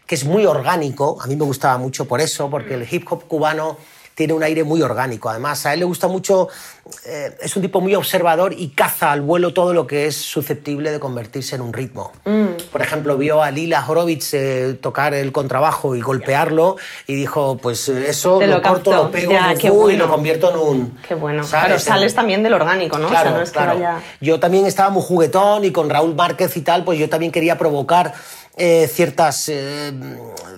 [0.04, 1.18] que es muy orgánico.
[1.22, 3.76] A mí me gustaba mucho por eso, porque el hip hop cubano
[4.20, 5.30] tiene un aire muy orgánico.
[5.30, 6.48] Además, a él le gusta mucho,
[7.06, 10.90] eh, es un tipo muy observador y caza al vuelo todo lo que es susceptible
[10.90, 12.12] de convertirse en un ritmo.
[12.70, 17.88] Por ejemplo, vio a Lila Horowitz eh, tocar el contrabajo y golpearlo y dijo, pues
[17.88, 20.04] eh, eso Te lo, lo corto, lo pego Ya, lo fu- y bueno.
[20.04, 20.98] lo convierto en un...
[21.08, 21.42] Qué bueno.
[21.42, 21.66] ¿sabes?
[21.66, 23.08] Claro, sales también del orgánico, ¿no?
[23.08, 23.72] Claro, o sea, no es claro.
[23.72, 24.00] que vaya...
[24.20, 27.56] Yo también estaba muy juguetón y con Raúl Márquez y tal, pues yo también quería
[27.56, 28.12] provocar
[28.56, 29.92] eh, ciertas, eh,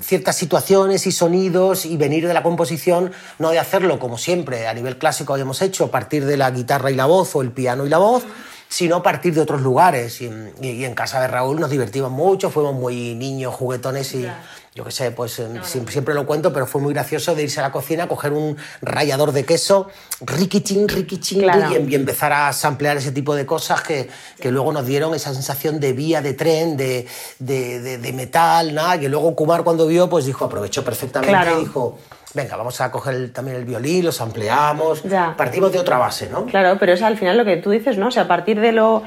[0.00, 4.74] ciertas situaciones y sonidos y venir de la composición, no de hacerlo como siempre a
[4.74, 7.88] nivel clásico habíamos hecho, partir de la guitarra y la voz o el piano y
[7.88, 8.24] la voz,
[8.68, 10.20] sino partir de otros lugares.
[10.20, 10.26] Y
[10.62, 14.26] en casa de Raúl nos divertimos mucho, fuimos muy niños, juguetones y
[14.74, 17.60] yo qué sé, pues eh, siempre, siempre lo cuento, pero fue muy gracioso de irse
[17.60, 19.88] a la cocina, coger un rallador de queso,
[20.22, 21.78] riquichín, riquichín, Claro.
[21.78, 24.08] y, y empezar a samplear ese tipo de cosas que,
[24.40, 27.06] que luego nos dieron esa sensación de vía, de tren, de,
[27.38, 31.60] de, de- de metal, nada, que luego Kumar cuando vio, pues dijo, aprovechó perfectamente Claro.
[31.60, 31.98] y dijo,
[32.32, 35.34] venga, vamos a coger el- también el violín, lo sampleamos, Ya.
[35.36, 36.46] partimos de otra base, ¿no?
[36.46, 38.08] Claro, pero es al final lo que tú dices, ¿no?
[38.08, 39.02] O sea, a partir de lo,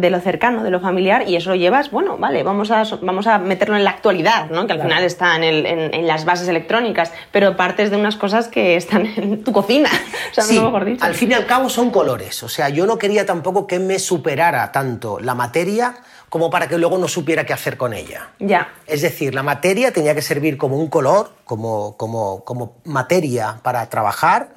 [0.00, 3.26] de lo cercano, de lo familiar, y eso lo llevas, bueno, vale, vamos a, vamos
[3.26, 4.66] a meterlo en la actualidad, ¿no?
[4.66, 8.16] Que al final está en, el- en- en las bases electrónicas, pero partes de unas
[8.16, 9.88] cosas que están en tu cocina,
[10.30, 11.04] o sea, Sí, no mejor dicho.
[11.04, 12.42] al fin y al cabo son colores.
[12.42, 15.94] O sea, yo no quería tampoco que me superara tanto la materia
[16.28, 18.30] como para que luego no supiera qué hacer con ella.
[18.38, 23.58] Ya, Es decir, la materia tenía que servir como un color, como, como, como materia
[23.62, 24.48] para trabajar,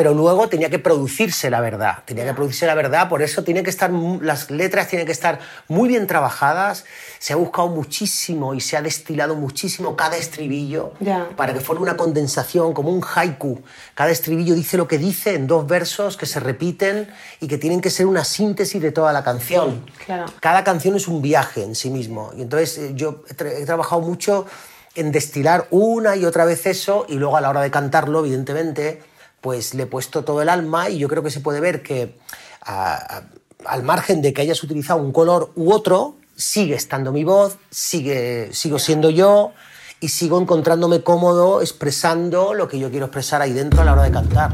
[0.00, 1.98] pero luego tenía que producirse la verdad.
[2.06, 3.90] Tenía que producirse la verdad, por eso tiene que estar,
[4.22, 6.86] las letras tienen que estar muy bien trabajadas.
[7.18, 10.94] Se ha buscado muchísimo y se ha destilado muchísimo cada estribillo
[11.36, 13.60] para que fuera una condensación, como un haiku.
[13.94, 17.82] Cada estribillo dice lo que dice en dos versos que se repiten y que tienen
[17.82, 19.84] que ser una síntesis de toda la canción.
[20.06, 20.32] Claro.
[20.40, 22.30] Cada canción es un viaje en sí mismo.
[22.38, 24.46] Y entonces eh, yo he, tra- he trabajado mucho
[24.94, 29.02] en destilar una y otra vez eso y luego a la hora de cantarlo, evidentemente,
[29.40, 32.18] pues le he puesto todo el alma y yo creo que se puede ver que
[32.62, 33.24] a- a-
[33.64, 38.50] al margen de que hayas utilizado un color u otro, sigue estando mi voz, sigue,
[38.52, 39.52] sigo siendo yo
[40.00, 44.02] y sigo encontrándome cómodo expresando lo que yo quiero expresar ahí dentro a la hora
[44.04, 44.50] de cantar.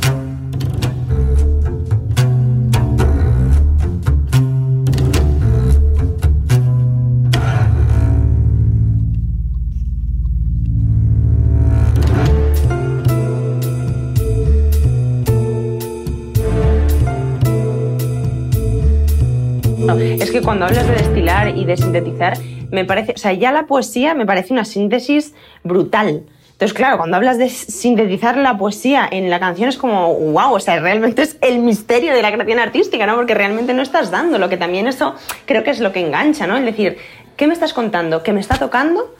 [20.20, 22.38] Es que cuando hablas de destilar y de sintetizar,
[22.70, 26.24] me parece, o sea, ya la poesía me parece una síntesis brutal.
[26.52, 30.60] Entonces, claro, cuando hablas de sintetizar la poesía en la canción es como, wow, o
[30.60, 33.14] sea, realmente es el misterio de la creación artística, ¿no?
[33.14, 36.46] Porque realmente no estás dando, lo que también eso creo que es lo que engancha,
[36.46, 36.56] ¿no?
[36.56, 36.96] Es decir,
[37.36, 38.22] ¿qué me estás contando?
[38.22, 39.14] ¿Qué me está tocando?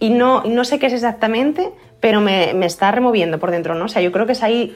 [0.00, 3.84] Y no, no sé qué es exactamente, pero me, me está removiendo por dentro, ¿no?
[3.84, 4.74] O sea, yo creo que es ahí...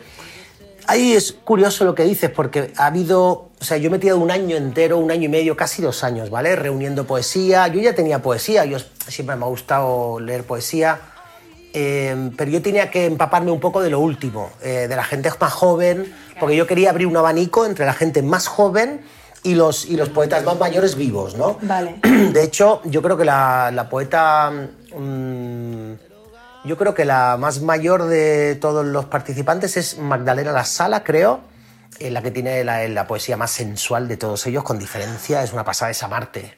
[0.86, 4.20] Ahí es curioso lo que dices, porque ha habido, o sea, yo me he tirado
[4.20, 6.56] un año entero, un año y medio, casi dos años, ¿vale?
[6.56, 7.66] Reuniendo poesía.
[7.68, 11.00] Yo ya tenía poesía, yo siempre me ha gustado leer poesía,
[11.72, 15.30] eh, pero yo tenía que empaparme un poco de lo último, eh, de la gente
[15.40, 19.00] más joven, porque yo quería abrir un abanico entre la gente más joven
[19.42, 21.58] y los, y los poetas más mayores vivos, ¿no?
[21.62, 21.96] Vale.
[22.32, 24.50] De hecho, yo creo que la, la poeta...
[24.96, 26.13] mm,
[26.64, 31.40] yo creo que la más mayor de todos los participantes es Magdalena La Sala, creo,
[31.98, 35.64] eh, la que tiene la, poesía más sensual de todos ellos, con diferencia, es una
[35.64, 36.56] pasada esa Marte.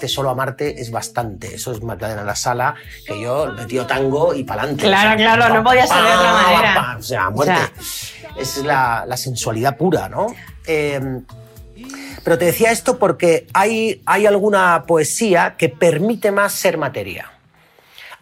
[0.00, 1.54] Amarte, solo amarte es bastante.
[1.54, 2.74] Eso es Magdalena La Sala,
[3.06, 4.84] que yo he metido tango y pa'lante.
[4.84, 6.74] Claro, O sea, claro, no podía ser de otra pa, manera.
[6.74, 7.60] pa, O sea, muerte.
[8.38, 10.34] Es la, la sensualidad pura, ¿no?
[10.66, 11.20] Eh,
[12.24, 17.30] pero te decía esto porque hay, hay alguna poesía que permite más ser materia.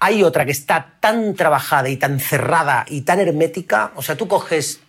[0.00, 3.92] Hay otra que está tan trabajada y tan cerrada y tan hermética.
[3.96, 4.80] O sea, tú coges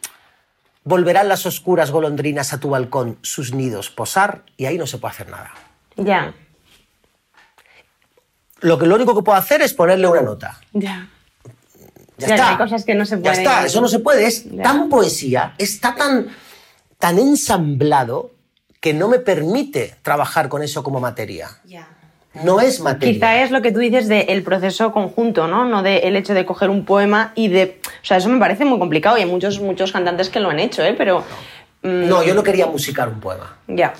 [0.84, 5.14] volverán las oscuras golondrinas a tu balcón sus nidos posar y ahí no se puede
[5.14, 5.52] hacer nada.
[5.98, 6.34] Ya,
[8.62, 10.60] Lo, que, lo único que puedo hacer es ponerle una nota.
[10.74, 11.08] ya.
[12.18, 12.50] Ya, Ya, está.
[12.50, 14.26] hay cosas que no se Ya pueden- está, eso no se puede.
[14.28, 14.62] Es Ya.
[14.64, 16.28] tan poesía, está tan,
[16.98, 18.32] tan ensamblado
[18.82, 21.50] que no me permite trabajar con eso como materia.
[22.44, 23.14] No es materia.
[23.14, 25.64] Quizá es lo que tú dices del proceso conjunto, ¿no?
[25.66, 27.80] No del hecho de coger un poema y de...
[28.04, 30.60] O sea, eso me parece muy complicado y hay muchos, muchos cantantes que lo han
[30.60, 30.94] hecho, ¿eh?
[30.98, 31.24] Pero...
[31.84, 33.58] mm, No, yo no quería musicar un poema.
[33.68, 33.94] Ya.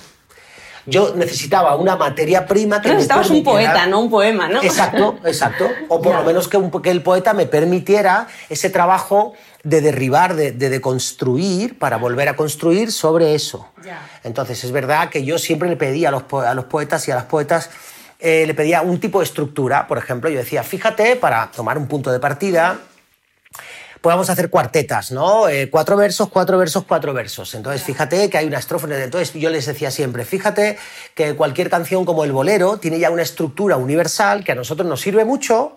[0.86, 4.62] Yo necesitaba una materia prima que Tú me necesitabas un poeta, no un poema, ¿no?
[4.62, 5.68] Exacto, exacto.
[5.88, 10.34] O por lo menos que, un- que el poeta me permitiera ese trabajo de derribar,
[10.36, 13.68] de, de deconstruir, para volver a construir sobre eso.
[14.24, 17.14] Entonces, es verdad que yo siempre le pedía a los, a los poetas y a
[17.16, 17.68] las poetas,
[18.18, 19.86] eh, le pedía un tipo de estructura.
[19.86, 22.78] Por ejemplo, yo decía, fíjate, para tomar un punto de partida,
[24.02, 25.48] vamos a hacer cuartetas, ¿no?
[25.48, 27.54] Eh, cuatro versos, cuatro versos, cuatro versos.
[27.54, 28.86] Entonces, fíjate que hay una estrofa.
[28.90, 30.78] Entonces, yo les decía siempre, fíjate
[31.14, 35.00] que cualquier canción como el bolero tiene ya una estructura universal que a nosotros nos
[35.00, 35.76] sirve mucho,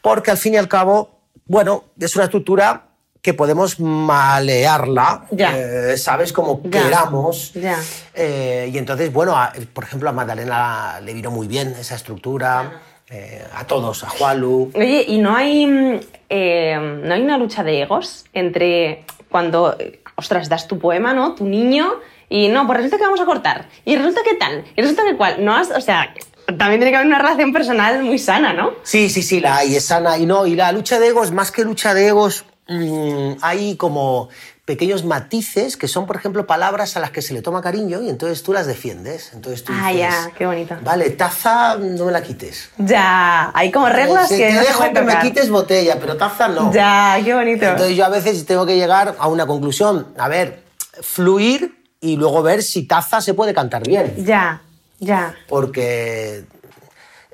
[0.00, 2.86] porque al fin y al cabo, bueno, es una estructura
[3.22, 5.56] que podemos malearla, Ya.
[5.56, 6.32] eh, ¿sabes?
[6.32, 6.70] Como Ya.
[6.82, 7.52] queramos.
[7.54, 7.78] Ya.
[8.14, 12.80] Eh, y entonces, bueno, a- por ejemplo, a Magdalena le vino muy bien esa estructura,
[13.12, 14.72] eh, a todos, a Jualu.
[14.74, 20.00] Oye, ¿y no hay, mm, eh, no hay una lucha de egos entre cuando, eh,
[20.16, 21.34] ostras, das tu poema, ¿no?
[21.34, 21.92] Tu niño,
[22.30, 25.16] y no, pues resulta que vamos a cortar, y resulta que tal, y resulta que
[25.16, 26.14] cual, no has, o sea,
[26.46, 28.72] también tiene que haber una relación personal muy sana, ¿no?
[28.82, 30.46] Sí, sí, sí, la hay, es sana y no.
[30.46, 34.30] Y la lucha de egos, más que lucha de egos, mm, hay como
[34.64, 38.08] pequeños matices que son, por ejemplo, palabras a las que se le toma cariño y
[38.08, 39.32] entonces tú las defiendes.
[39.34, 40.76] Entonces tú Ah, dices, ya, qué bonito.
[40.84, 42.70] Vale, taza, no me la quites.
[42.78, 46.46] Ya, hay como reglas Si que te no dejo que me quites botella, pero taza
[46.48, 46.72] no.
[46.72, 47.64] Ya, qué bonito.
[47.66, 50.08] Entonces yo a veces tengo que llegar a una conclusión.
[50.16, 50.62] A ver,
[51.02, 54.14] fluir y luego ver si taza se puede cantar bien.
[54.24, 54.62] Ya,
[55.00, 55.34] ya.
[55.48, 56.44] porque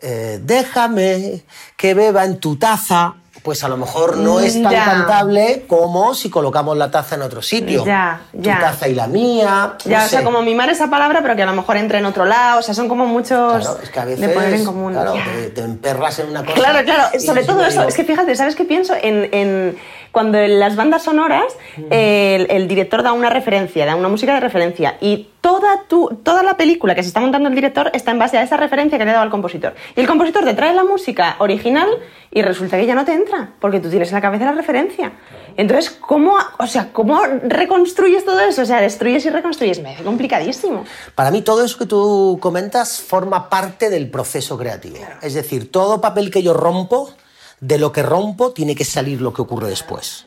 [0.00, 1.44] eh, déjame
[1.76, 3.16] que beba en tu taza,
[3.48, 4.84] pues a lo mejor no es tan Ya.
[4.84, 7.82] cantable como si colocamos la taza en otro sitio.
[7.86, 8.56] Ya, ya.
[8.56, 9.72] Tu taza y la mía.
[9.82, 12.04] no Ya, o sea, como mimar esa palabra, pero que a lo mejor entre en
[12.04, 14.64] otro lado, o sea, son como muchos Claro, es que a veces de poner en
[14.66, 14.92] común.
[14.92, 16.56] claro, te, te emperras en una cosa.
[16.56, 17.78] Claro, claro, sobre todo eso.
[17.78, 18.92] digo, Es que fíjate, ¿sabes qué pienso?
[19.00, 19.78] En, en-
[20.18, 21.44] cuando en las bandas sonoras
[21.90, 26.42] el, el director da una referencia, da una música de referencia y toda, tu, toda
[26.42, 29.04] la película que se está montando el director está en base a esa referencia que
[29.04, 29.76] le ha dado al compositor.
[29.94, 31.88] Y el compositor te trae la música original
[32.32, 35.12] y resulta que ya no te entra, porque tú tienes en la cabeza la referencia.
[35.56, 38.62] Entonces, ¿cómo, o sea, ¿cómo reconstruyes todo eso?
[38.62, 39.80] O sea, destruyes y reconstruyes.
[39.80, 40.84] Me hace complicadísimo.
[41.14, 44.98] Para mí todo eso que tú comentas forma parte del proceso creativo.
[45.22, 47.14] Es decir, todo papel que yo rompo,
[47.60, 50.26] de lo que rompo tiene que salir lo que ocurre después.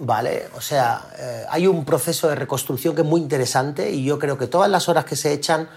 [0.00, 0.48] ¿Vale?
[0.56, 4.38] O sea, eh, hay un proceso de reconstrucción que es muy interesante y yo creo
[4.38, 5.68] que todas las horas que se echan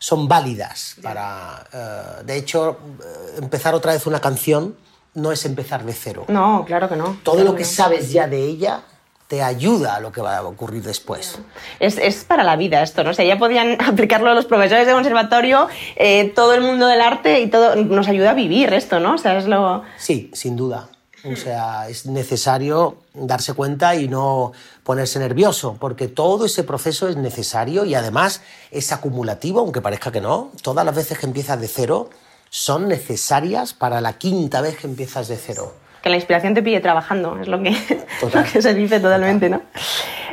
[0.00, 4.76] son válidas para, eh, de hecho, eh, empezar otra vez una canción
[5.14, 6.24] no es empezar de cero.
[6.28, 7.18] No, claro que no.
[7.22, 7.68] Todo Claro lo que no.
[7.68, 8.82] sabes ya de ella
[9.28, 11.38] te ayuda a lo que va a ocurrir después.
[11.80, 13.10] Es, es para la vida esto, ¿no?
[13.10, 17.40] O sea, ya podían aplicarlo los profesores de conservatorio, eh, todo el mundo del arte
[17.40, 17.76] y todo.
[17.76, 19.14] Nos ayuda a vivir esto, ¿no?
[19.14, 19.82] O sea, es lo.
[19.98, 20.88] Sí, sin duda.
[21.24, 24.52] O sea, es necesario darse cuenta y no
[24.84, 30.20] ponerse nervioso, porque todo ese proceso es necesario y además es acumulativo, aunque parezca que
[30.20, 30.52] no.
[30.62, 32.08] Todas las veces que empiezas de cero
[32.50, 35.74] son necesarias para la quinta vez que empiezas de cero.
[36.02, 37.70] Que la inspiración te pille trabajando, es lo que,
[38.20, 38.44] Total.
[38.44, 39.62] lo que se dice totalmente, ¿no?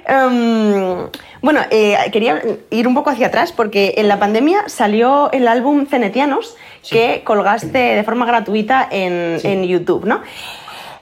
[0.08, 1.10] Em,
[1.42, 5.88] bueno, eh, quería ir un poco hacia atrás porque en la pandemia salió el álbum
[5.88, 6.56] Cenetianos
[6.90, 10.22] que colgaste de forma gratuita en, en YouTube, ¿no?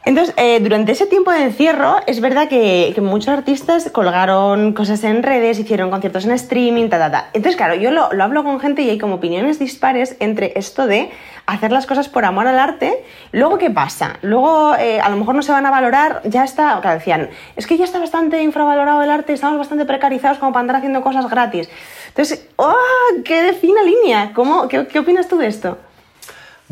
[0.05, 5.01] Entonces, eh, durante ese tiempo de encierro, es verdad que, que muchos artistas colgaron cosas
[5.05, 7.29] en redes, hicieron conciertos en streaming, ta, ta, ta.
[7.31, 10.87] Entonces, claro, yo lo, lo hablo con gente y hay como opiniones dispares entre esto
[10.87, 11.09] de
[11.45, 13.01] hacer las cosas por amor al arte.
[13.31, 14.17] Luego, ¿qué pasa?
[14.21, 17.65] Luego, eh, a lo mejor no se van a valorar, ya está, claro, decían, es
[17.65, 21.29] que ya está bastante infravalorado el arte, estamos bastante precarizados como para andar haciendo cosas
[21.29, 21.69] gratis.
[22.09, 22.75] Entonces, ¡oh!
[23.23, 24.31] ¡Qué fina línea!
[24.35, 25.77] ¿Cómo, qué, ¿Qué opinas tú de esto?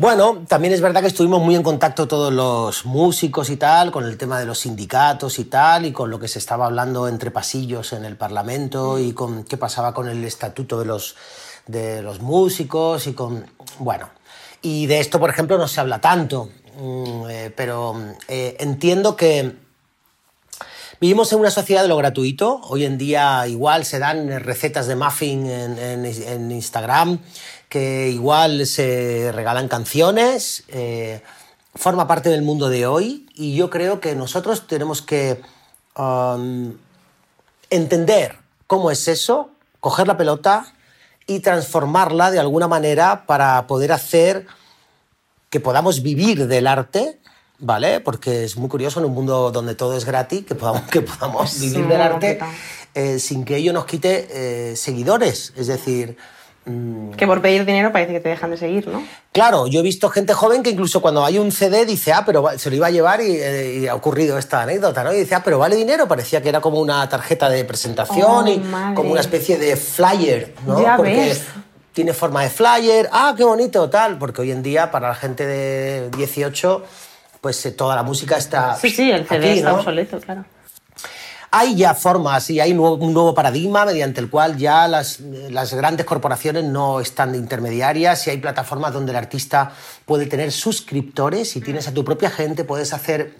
[0.02, 4.02] Bueno, también es verdad que estuvimos muy en contacto todos los músicos y tal, con
[4.02, 7.30] el tema de los sindicatos y tal, y con lo que se estaba hablando entre
[7.30, 11.14] pasillos en el Parlamento y con qué pasaba con el estatuto de los,
[11.68, 13.46] de los músicos y con...
[13.78, 14.10] Bueno,
[14.60, 16.48] y de esto, por ejemplo, no se habla tanto,
[16.80, 17.94] mm, eh, pero
[18.26, 19.54] eh, entiendo que
[21.00, 22.60] Vivimos en una sociedad de lo gratuito.
[22.64, 27.18] Hoy en día igual se dan recetas de muffin en, Instagram,
[27.68, 30.64] que igual se regalan canciones.
[30.68, 31.22] eh,
[31.74, 35.40] forma parte del mundo de hoy y yo creo que nosotros tenemos que
[35.96, 36.74] um,
[37.70, 38.36] entender
[38.66, 40.74] cómo es eso, coger la pelota
[41.26, 44.46] y transformarla de alguna manera para poder hacer
[45.48, 47.20] que podamos vivir del arte,
[47.62, 48.00] ¿vale?
[48.00, 51.58] Porque es muy curioso en un mundo donde todo es gratis, que podamos, que podamos
[51.58, 52.38] vivir del arte
[52.94, 55.54] eh, sin que ello nos quite eh, seguidores.
[55.56, 56.18] Es decir,
[56.64, 57.10] Mm.
[57.14, 59.02] Que por pedir dinero parece que te dejan de seguir, ¿no?
[59.32, 62.50] Claro, yo he visto gente joven que incluso cuando hay un CD dice, ah, pero
[62.56, 65.12] se lo iba a llevar eh, y, ha ocurrido esta anécdota, ¿no?
[65.12, 68.48] Y dice, ah, pero vale dinero, parecía que era como una tarjeta de presentación oh,
[68.48, 68.60] y
[68.94, 70.80] como una especie de flyer, ¿no?
[70.80, 71.36] Ya porque
[71.92, 75.44] tiene forma de flyer, ah, qué bonito, tal, porque hoy en día para la gente
[75.44, 76.84] de 18,
[77.42, 78.74] pues eh, toda la música está...
[78.76, 80.46] Sí, sí, el CD está obsoleto, claro
[81.54, 85.20] hay ya formas y hay un nuevo, paradigma mediante el cual ya las,
[85.72, 89.70] grandes corporaciones no están de intermediarias y hay plataformas donde el artista
[90.06, 93.34] puede tener suscriptores y tienes a tu propia gente, puedes hacer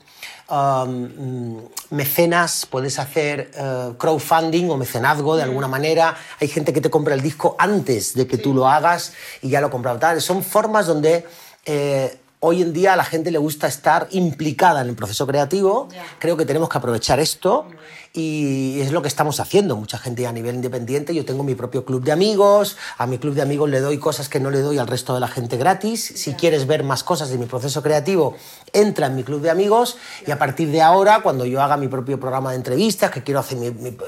[0.51, 6.15] um, mecenas, puedes hacer uh, crowdfunding o mecenazgo de alguna manera.
[6.39, 9.63] Hay gente que te compra el disco antes de que tú lo hagas y ya
[9.63, 9.99] lo compra.
[9.99, 10.21] Tal.
[10.21, 11.27] Son formas donde
[11.65, 12.15] eh,
[12.45, 15.89] hoy en día a la gente le gusta estar implicada en el proceso creativo.
[16.19, 17.67] Creo que tenemos que aprovechar esto
[18.15, 19.77] y es lo que estamos haciendo.
[19.77, 21.15] Mucha gente a nivel independiente.
[21.15, 22.77] Yo tengo mi propio club de amigos.
[22.99, 25.21] A mi club de amigos le doy cosas que no le doy al resto de
[25.21, 26.13] la gente gratis.
[26.17, 28.35] Si quieres ver más cosas de mi proceso creativo,
[28.73, 29.97] entra en mi club de amigos
[30.27, 33.41] y a partir de ahora, cuando yo haga mi propio programa de entrevistas, que quiero,
[33.41, 33.59] hacer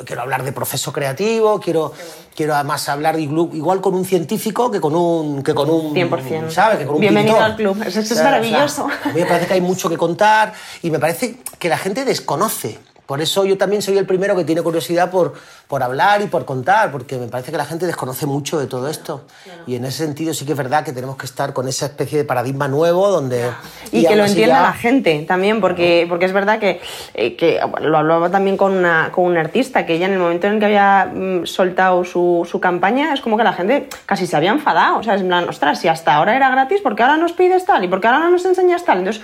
[0.04, 1.92] quiero hablar de proceso creativo, quiero,
[2.34, 5.42] quiero además hablar igual con un científico que con un...
[5.42, 6.50] Que con un 100%.
[6.50, 6.78] ¿sabes?
[6.78, 7.82] Que con un Bienvenido al club.
[7.82, 8.86] Eso, es maravilloso.
[8.86, 10.52] a mí me parece que hay mucho que contar
[10.82, 14.44] y me parece que la gente desconoce por eso yo también soy el primero que
[14.44, 15.34] tiene curiosidad por,
[15.68, 18.88] por hablar y por contar, porque me parece que la gente desconoce mucho de todo
[18.88, 19.24] esto.
[19.66, 22.16] Y en ese sentido sí que es verdad que tenemos que estar con esa especie
[22.16, 23.50] de paradigma nuevo donde...
[23.92, 26.80] Y, que lo entienda la gente también, porque, porque es verdad que,
[27.12, 30.46] eh, que lo hablaba también con una, con una artista, que ella en el momento
[30.46, 34.36] en que había mm, soltado su, su, campaña, es como que la gente casi se
[34.36, 34.98] había enfadado.
[34.98, 37.32] O sea, es en plan, ostras, si hasta ahora era gratis, ¿por qué ahora nos
[37.32, 37.84] pides tal?
[37.84, 38.98] ¿Y por qué ahora no nos enseñas tal?
[38.98, 39.22] Entonces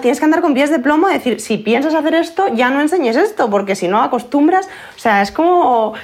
[0.00, 3.16] tienes que andar con pies de plomo, decir, si piensas hacer esto, ya no enseñes
[3.16, 5.94] esto, porque si no acostumbras, o sea, es como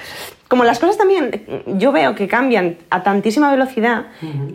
[0.51, 4.07] como las cosas también yo veo que cambian a tantísima velocidad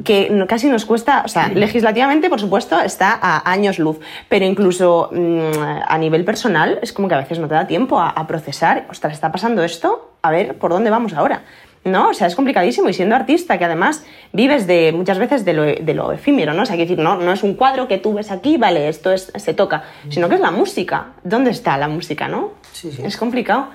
[0.05, 3.99] que casi nos cuesta, o sea, legislativamente por supuesto está a años luz,
[4.29, 7.99] pero incluso mm, a nivel personal es como que a veces no te da tiempo
[7.99, 11.45] a, a procesar, ostras, está pasando esto, a ver por dónde vamos ahora.
[11.87, 12.11] ¿No?
[12.11, 12.89] O sea, es complicadísimo.
[12.89, 16.62] Y siendo artista, que además vives de muchas veces de lo, de lo efímero, ¿no?
[16.62, 19.12] O sea, que decir, no, no es un cuadro que tú ves aquí, vale, esto
[19.12, 21.14] es, se toca, sino que es la música.
[21.24, 22.53] ¿Dónde está la música, no?
[22.72, 23.03] Sí, sí.
[23.03, 23.68] Es complicado.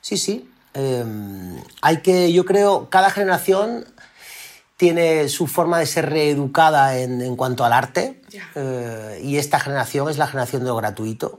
[0.00, 0.48] Sí, sí.
[0.74, 3.84] Em, hay que, yo creo, cada generación
[4.76, 8.22] tiene su forma de ser reeducada en, en cuanto al arte.
[8.54, 11.38] Eh, y esta generación es la generación de lo gratuito.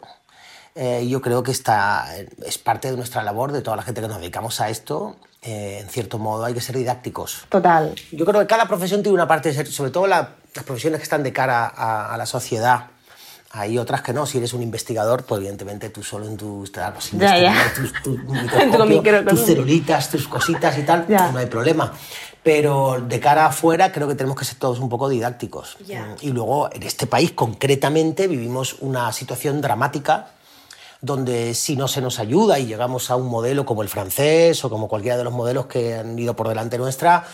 [0.76, 2.06] Eh, yo creo que esta
[2.46, 5.16] es parte de nuestra labor, de toda la gente que nos dedicamos a esto.
[5.44, 7.46] Eh, en cierto modo, hay que ser didácticos.
[7.50, 7.96] Total.
[8.12, 10.28] Yo creo que cada profesión tiene una parte de ser, sobre todo las
[10.64, 12.92] profesiones que están de cara a, la sociedad.
[13.50, 14.28] Hay otras que no.
[14.28, 17.74] Si eres un investigador, pues evidentemente tú solo en tus, pues, ya, ya.
[17.76, 21.92] tus, tus celulitas, tus cositas y tal, no hay problema.
[22.44, 25.78] Pero de cara afuera creo que tenemos que ser todos un poco didácticos.
[26.22, 30.28] Y luego en este país concretamente vivimos una situación dramática
[31.02, 34.70] donde si no se nos ayuda y llegamos a un modelo como el francés o
[34.70, 37.26] como cualquiera de los modelos que han ido por delante nuestra,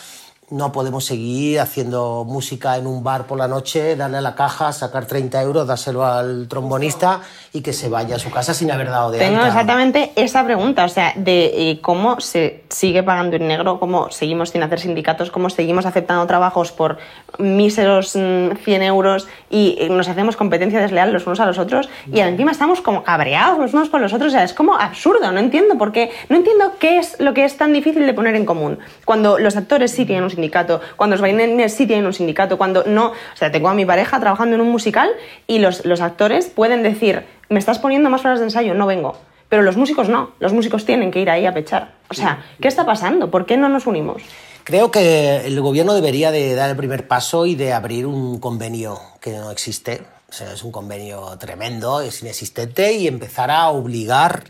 [0.49, 4.71] no podemos seguir haciendo música en un bar por la noche, darle a la caja,
[4.71, 7.19] sacar 30 euros, dárselo al trombonista
[7.51, 10.85] y que se vaya a su casa sin haber dado de Tengo exactamente esa pregunta,
[10.85, 15.31] o sea, de eh, cómo se sigue pagando en negro, cómo seguimos sin hacer sindicatos,
[15.31, 16.97] cómo seguimos aceptando trabajos por
[17.39, 21.89] míseros 100 mm, euros y eh, nos hacemos competencia desleal los unos a los otros
[22.11, 25.29] y encima estamos como cabreados los unos con los otros, o sea, es como absurdo,
[25.33, 28.35] no entiendo por qué, no entiendo qué es lo que es tan difícil de poner
[28.35, 28.79] en común.
[29.03, 32.83] Cuando los actores sí tienen un sindicato, cuando los bailarines sí tienen un sindicato, cuando
[32.85, 33.07] no.
[33.07, 35.09] O sea, tengo a mi pareja trabajando en un musical
[35.47, 39.17] y los, los actores pueden decir, me estás poniendo más horas de ensayo, no vengo.
[39.49, 41.93] Pero los músicos no, los músicos tienen que ir ahí a pechar.
[42.09, 43.31] O sea, ¿qué está pasando?
[43.31, 44.21] ¿Por qué no nos unimos?
[44.63, 48.99] Creo que el gobierno debería de dar el primer paso y de abrir un convenio
[49.21, 54.43] que no existe, o sea, es un convenio tremendo, es inexistente y empezar a obligar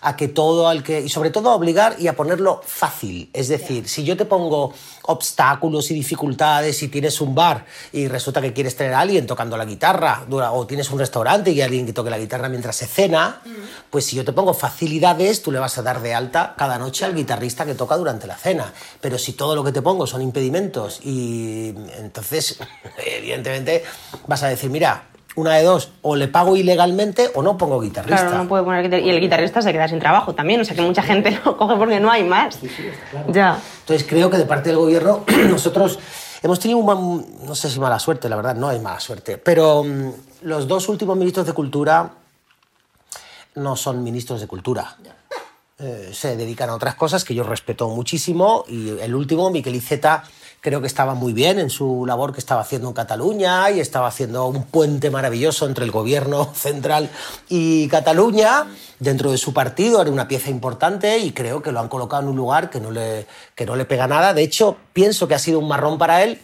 [0.00, 3.48] a que todo al que y sobre todo a obligar y a ponerlo fácil, es
[3.48, 8.52] decir, si yo te pongo obstáculos y dificultades y tienes un bar y resulta que
[8.52, 12.10] quieres tener a alguien tocando la guitarra o tienes un restaurante y alguien que toque
[12.10, 13.40] la guitarra mientras se cena,
[13.90, 17.04] pues si yo te pongo facilidades, tú le vas a dar de alta cada noche
[17.04, 20.22] al guitarrista que toca durante la cena, pero si todo lo que te pongo son
[20.22, 22.58] impedimentos y entonces
[23.06, 23.84] evidentemente
[24.26, 25.04] vas a decir, mira,
[25.36, 28.22] una de dos, o le pago ilegalmente o no pongo guitarrista.
[28.26, 30.82] Claro, no puede poner Y el guitarrista se queda sin trabajo también, o sea que
[30.82, 32.58] mucha gente lo coge porque no hay más.
[33.28, 33.58] Ya.
[33.80, 35.98] Entonces creo que de parte del gobierno nosotros
[36.42, 39.38] hemos tenido un, mal- no sé si mala suerte, la verdad, no es mala suerte,
[39.38, 40.10] pero mm,
[40.42, 42.10] los dos últimos ministros de Cultura
[43.54, 44.96] no son ministros de Cultura.
[45.78, 50.24] Eh, se dedican a otras cosas que yo respeto muchísimo y el último, Miquel Iceta,
[50.66, 54.08] creo que estaba muy bien en su labor que estaba haciendo en Cataluña y estaba
[54.08, 57.08] haciendo un puente maravilloso entre el gobierno central
[57.48, 58.66] y Cataluña
[58.98, 62.30] dentro de su partido, era una pieza importante y creo que lo han colocado en
[62.30, 64.34] un lugar que no le, que no le pega nada.
[64.34, 66.40] De hecho, pienso que ha sido un marrón para él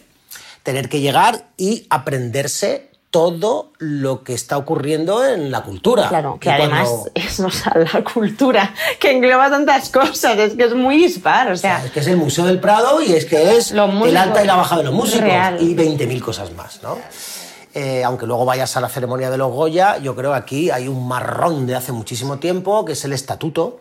[0.63, 6.09] tener que llegar y aprenderse todo lo que está ocurriendo en la cultura.
[6.09, 10.55] Claro, que Y además cuando- es o sea, la cultura que engloba tantas cosas, es
[10.55, 13.25] que es muy dispar, o sea, Es que es el Museo del Prado y es
[13.25, 15.61] que es el alta y la baja de los músicos Real.
[15.61, 16.97] y 20.000 cosas más, ¿no?
[17.75, 20.87] Eh, aunque luego vayas a la ceremonia de los Goya, yo creo que aquí hay
[20.87, 23.77] un marrón de hace muchísimo tiempo, que es el estatuto,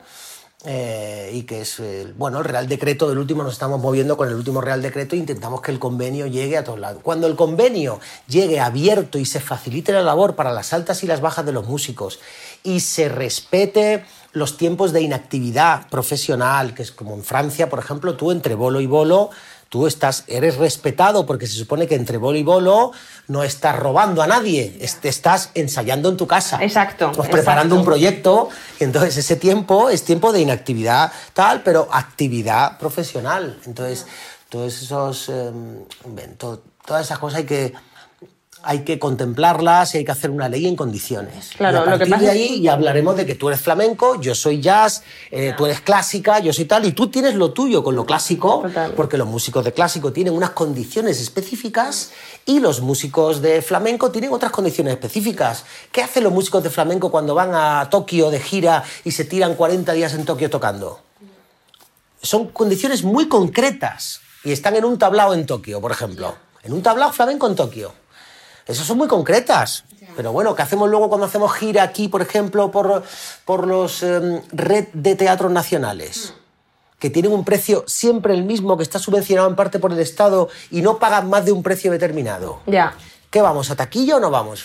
[0.64, 4.28] eh, y que es, eh, bueno, el Real Decreto del último, nos estamos moviendo con
[4.28, 7.02] el último Real Decreto e intentamos que el convenio llegue a todos lados.
[7.02, 7.98] Cuando el convenio
[8.28, 11.66] llegue abierto y se facilite la labor para las altas y las bajas de los
[11.66, 12.20] músicos
[12.62, 18.16] y se respete los tiempos de inactividad profesional, que es como en Francia, por ejemplo,
[18.16, 19.30] tú entre bolo y bolo
[19.72, 22.92] tú estás, eres respetado porque se supone que entre bolo y bolo
[23.28, 26.58] no estás robando a nadie, te estás ensayando en tu casa.
[26.62, 27.80] Exacto, Pues preparando exacto.
[27.80, 28.48] un proyecto
[28.78, 33.58] y entonces ese tiempo es tiempo de inactividad tal, pero actividad profesional.
[33.64, 34.04] Entonces,
[34.50, 35.50] todos esos, eh,
[36.04, 37.72] ven, to- todas esas cosas hay que
[38.64, 41.50] hay que contemplarlas y hay que hacer una ley en condiciones.
[41.56, 43.48] Claro, y a lo que partir pasa de es- ahí ya hablaremos de que tú
[43.48, 47.34] eres flamenco, yo soy jazz, eh, tú eres clásica, yo soy tal, y tú tienes
[47.34, 48.92] lo tuyo con lo clásico, Total.
[48.92, 52.10] porque los músicos de clásico tienen unas condiciones específicas
[52.46, 55.64] y los músicos de flamenco tienen otras condiciones específicas.
[55.90, 59.54] ¿Qué hacen los músicos de flamenco cuando van a Tokio de gira y se tiran
[59.54, 61.00] 40 días en Tokio tocando?
[62.22, 66.34] Son condiciones muy concretas y están en un tablao en Tokio, por ejemplo.
[66.62, 67.92] En un tablao flamenco en Tokio.
[68.66, 69.84] Esas son muy concretas.
[70.16, 73.02] Pero bueno, ¿qué hacemos luego cuando hacemos gira aquí, por ejemplo, por,
[73.44, 76.34] por los em, red de teatros nacionales?
[76.98, 80.48] Que tienen un precio siempre el mismo, que está subvencionado en parte por el Estado
[80.70, 82.60] y no pagan más de un precio determinado.
[82.66, 82.94] ya.
[83.30, 83.70] ¿Qué vamos?
[83.70, 84.62] ¿A taquilla o no vamos?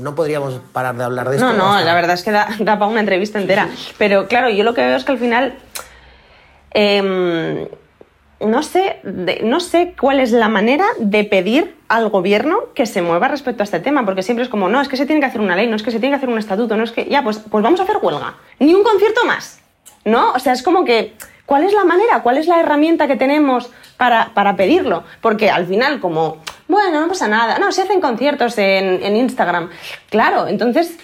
[0.00, 1.50] No podríamos parar de hablar de esto.
[1.54, 3.70] No, no, la verdad es que da, da para una entrevista entera.
[3.96, 5.58] Pero claro, yo lo que veo es que al final.
[6.72, 7.66] em,
[8.40, 9.00] no sé,
[9.42, 13.64] no sé cuál es la manera de pedir al gobierno que se mueva respecto a
[13.64, 15.66] este tema, porque siempre es como, no, es que se tiene que hacer una ley,
[15.66, 17.64] no es que se tiene que hacer un estatuto, no es que, ya, pues, pues
[17.64, 19.60] vamos a hacer huelga, ni un concierto más,
[20.04, 20.32] ¿no?
[20.32, 21.14] O sea, es como que,
[21.46, 25.02] ¿cuál es la manera, cuál es la herramienta que tenemos para, para pedirlo?
[25.20, 29.70] Porque al final, como, bueno, no pasa nada, no, se hacen conciertos en, en Instagram,
[30.10, 30.96] claro, entonces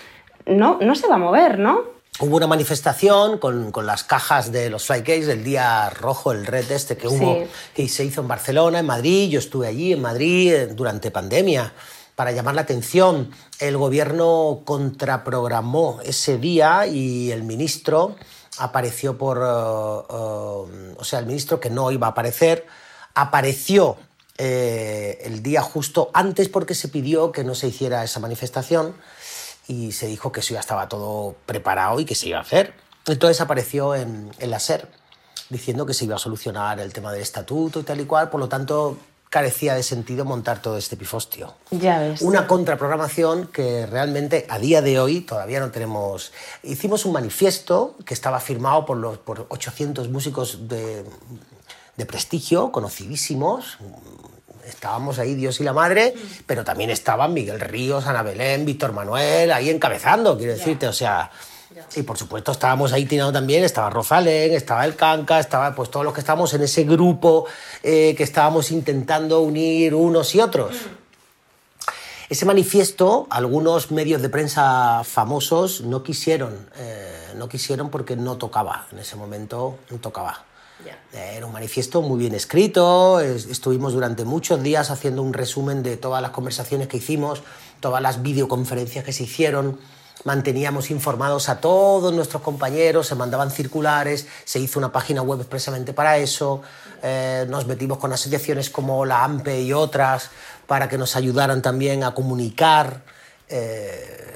[0.46, 1.93] no, no se va a mover, ¿no?
[2.20, 6.70] Hubo una manifestación con, con las cajas de los flycakes del día rojo, el red
[6.70, 7.46] este que hubo, Sí.
[7.74, 9.28] que se hizo en Barcelona, en Madrid.
[9.30, 11.72] Yo estuve allí en Madrid eh, durante pandemia
[12.14, 13.30] para llamar la atención.
[13.58, 18.14] El gobierno contraprogramó ese día y el ministro
[18.58, 19.38] apareció por...
[19.38, 22.64] eh, eh, o sea, el ministro que no iba a aparecer,
[23.14, 23.96] apareció
[24.38, 28.94] eh, el día justo antes porque se pidió que no se hiciera esa manifestación
[29.66, 32.74] y se dijo que eso ya estaba todo preparado y que se iba a hacer.
[33.06, 34.88] Entonces apareció en, en la SER
[35.50, 38.40] diciendo que se iba a solucionar el tema del estatuto y tal y cual, por
[38.40, 38.96] lo tanto
[39.34, 41.54] carecía de sentido montar todo este pifostio.
[41.72, 42.22] Ya ves.
[42.22, 46.30] Una contraprogramación que realmente a día de hoy todavía no tenemos.
[46.62, 51.04] Hicimos un manifiesto que estaba firmado por, los, por 800 músicos de,
[51.96, 53.78] de prestigio, conocidísimos.
[54.66, 56.14] Estábamos ahí Dios y la Madre,
[56.46, 61.30] pero también estaban Miguel Ríos, Ana Belén, Víctor Manuel, ahí encabezando, quiero decirte, o sea...
[61.96, 66.04] Y por supuesto estábamos ahí tirando también, estaba Rosalén, estaba el Canca, estaba pues todos
[66.04, 67.46] los que estábamos en ese grupo
[67.82, 70.76] eh, que estábamos intentando unir unos y otros.
[72.28, 78.86] Ese manifiesto, algunos medios de prensa famosos no quisieron, eh, no quisieron porque no tocaba,
[78.92, 80.44] en ese momento no tocaba.
[81.12, 85.82] Eh, Era un manifiesto muy bien escrito, es- estuvimos durante muchos días haciendo un resumen
[85.82, 87.42] de todas las conversaciones que hicimos,
[87.80, 89.78] todas las videoconferencias que se hicieron,
[90.24, 95.92] manteníamos informados a todos nuestros compañeros, se mandaban circulares, se hizo una página web expresamente
[95.92, 96.62] para eso,
[97.02, 100.30] eh, nos metimos con asociaciones como la AMPE y otras
[100.66, 103.02] para que nos ayudaran también a comunicar,
[103.48, 104.34] eh,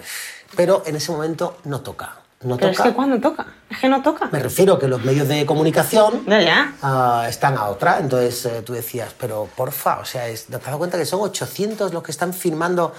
[0.57, 2.18] pero en ese momento no toca.
[2.41, 2.89] No Pero es toca.
[2.91, 4.29] que cuando toca, es que no toca.
[4.31, 6.73] Me refiero a que los medios de comunicación Ya, ya.
[6.83, 7.99] ah, están a otra.
[7.99, 11.21] Entonces eh, tú decías, pero porfa, o sea, es, ¿te has dado cuenta que son
[11.21, 12.95] 800 los que están firmando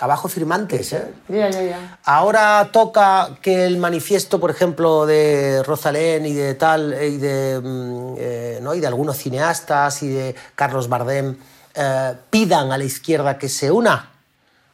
[0.00, 1.12] abajo firmantes, ¿eh?
[1.28, 1.98] Ya, ya, ya.
[2.04, 8.14] Ahora toca que el manifiesto, por ejemplo, de Rosalén y de tal, y de, mm,
[8.18, 8.74] eh, ¿no?
[8.74, 11.36] y de algunos cineastas y de Carlos Bardem
[11.74, 14.10] eh, pidan a la izquierda que se una.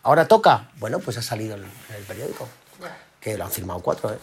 [0.05, 0.71] Ahora toca.
[0.79, 2.47] Bueno, pues ha salido en el periódico.
[3.27, 4.19] Que lo han firmado cuatro, ¿eh?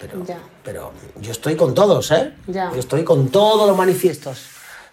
[0.00, 0.40] Pero, Ya.
[0.64, 0.90] pero
[1.20, 2.34] yo estoy con todos, ¿eh?
[2.48, 2.72] Ya.
[2.72, 4.46] Yo estoy con todos los manifiestos.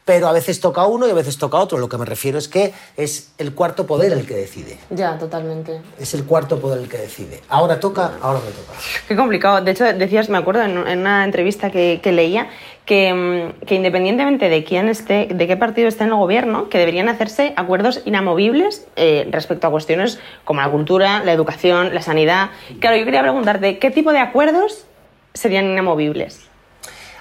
[0.05, 1.79] Pero a veces toca uno y a veces toca otro.
[1.79, 4.77] Lo que me refiero es que es el cuarto poder el que decide.
[4.91, 5.81] Ya, totalmente.
[5.99, 7.41] Es el cuarto poder el que decide.
[7.49, 8.73] Ahora toca, ahora me toca.
[9.07, 9.61] Qué complicado.
[9.61, 12.49] De hecho, decías, me acuerdo en, una entrevista que, que leía,
[12.85, 16.77] que, mm, que independientemente de quién esté, de qué partido esté en el gobierno, que
[16.77, 22.51] deberían hacerse acuerdos inamovibles eh, respecto a cuestiones como la cultura, la educación, la sanidad.
[22.79, 24.85] Claro, yo quería preguntarte, ¿qué tipo de acuerdos
[25.33, 26.47] serían inamovibles?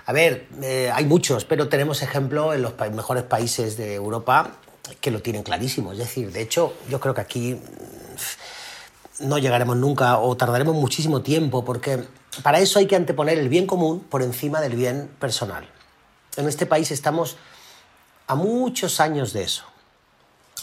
[0.07, 4.53] A ver, eh, hay muchos, pero tenemos ejemplo en los pa- mejores países de Europa
[5.01, 5.93] que lo tienen clarísimo.
[5.93, 11.23] Es decir, de hecho, yo creo que aquí mm, no llegaremos nunca o tardaremos muchísimo
[11.23, 12.05] tiempo porque
[12.43, 15.67] para eso hay que anteponer el bien común por encima del bien personal.
[16.37, 17.37] En este país estamos
[18.27, 19.65] a muchos años de eso.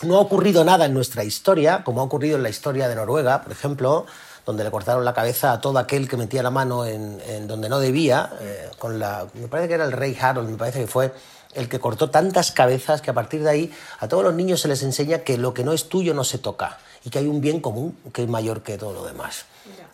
[0.03, 3.41] No ha ocurrido nada en nuestra historia, como ha ocurrido en la historia de Noruega,
[3.43, 4.05] por ejemplo,
[4.52, 7.70] donde le cortaron la cabeza a todo aquel que metía la mano en, en donde
[7.70, 10.88] no debía, eh, con la, me parece que era el rey Harold, me parece que
[10.88, 11.14] fue
[11.54, 14.68] el que cortó tantas cabezas que a partir de ahí a todos los niños se
[14.68, 17.41] les enseña que lo que no es tuyo no se toca y que hay un
[17.41, 19.45] bien común que es mayor que todo lo demás.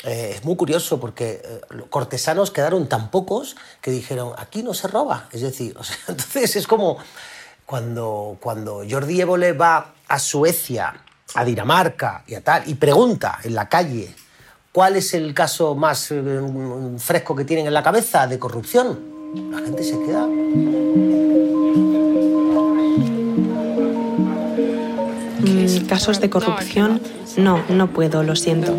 [0.04, 4.88] Eh, es muy curioso porque eh, cortesanos quedaron tan pocos que dijeron, aquí no se
[4.88, 5.28] roba.
[5.32, 6.98] Es decir, o sea, entonces es como
[7.66, 11.04] cuando, cuando Jordi Évole va a Suecia,
[11.34, 14.16] a Dinamarca y a tal, y pregunta en la calle
[14.78, 16.40] cuál es el caso más eh,
[17.00, 19.00] fresco que tienen en la cabeza de corrupción,
[19.50, 20.28] la gente se queda.
[25.40, 27.02] Mm, casos de corrupción,
[27.38, 28.76] no, no puedo, lo siento.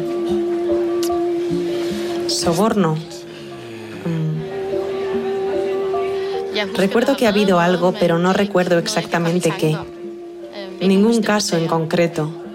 [2.28, 2.94] Soborno.
[4.04, 4.38] Mm,
[6.76, 9.76] Recuerdo que ha habido algo, pero no recuerdo exactamente qué.
[10.80, 12.47] Ningún caso en concreto.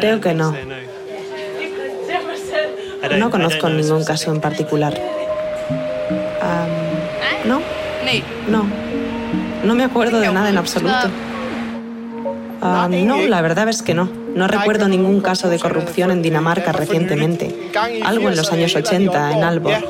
[0.00, 0.56] Creo que no.
[3.18, 4.94] No conozco ningún caso en particular.
[6.40, 7.60] Am, ¿No?
[8.48, 8.66] No.
[9.64, 11.10] No me acuerdo de nada en absoluto.
[12.60, 14.08] No, la verdad es que no.
[14.34, 17.70] No recuerdo ningún caso de corrupción en Dinamarca recientemente.
[18.04, 19.84] Algo en los años 80, en Aalborg.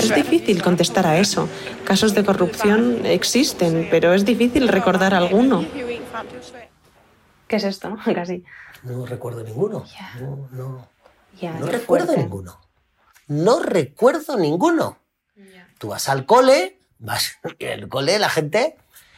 [0.00, 1.48] Es difícil contestar a eso.
[1.84, 5.64] Casos de corrupción existen, pero es difícil recordar alguno.
[7.46, 7.96] ¿Qué es esto?
[8.14, 8.44] Casi.
[8.82, 9.84] No recuerdo ninguno.
[10.20, 10.88] No, no.
[11.40, 12.22] Ya, No recuerdo fuerte.
[12.22, 12.58] ninguno.
[13.28, 14.98] No recuerdo ninguno.
[15.78, 18.76] Tú vas al cole, vas el cole, la gente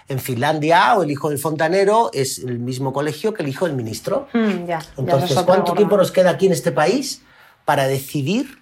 [0.09, 3.75] en Finlandia o el hijo del fontanero es el mismo colegio que el hijo del
[3.77, 4.29] ministro.
[4.33, 7.23] Mm, ya, ya, Entonces, otra ¿cuánto tiempo nos queda aquí en este país
[7.65, 8.59] para decidir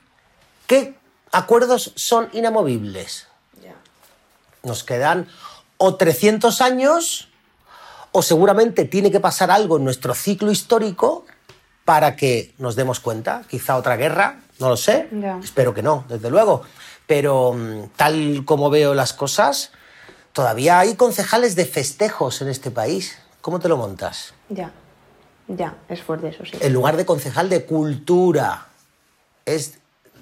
[0.66, 0.94] qué
[1.32, 3.26] acuerdos son inamovibles?
[4.62, 5.26] Nos quedan
[5.78, 7.28] o 300 años
[8.12, 11.24] o seguramente tiene que pasar algo en nuestro ciclo histórico
[11.84, 13.42] para que nos demos cuenta.
[13.48, 15.08] Quizá otra guerra, no lo sé.
[15.42, 16.62] Espero que no, desde luego.
[17.06, 19.72] Pero mm, tal como veo las cosas,
[20.32, 23.18] todavía hay concejales de festejos en este país.
[23.40, 24.34] ¿Cómo te lo montas?
[24.50, 24.70] Ya,
[25.48, 26.52] ya, es fuerte eso sí.
[26.60, 28.66] En lugar de concejal de cultura,
[29.46, 29.79] es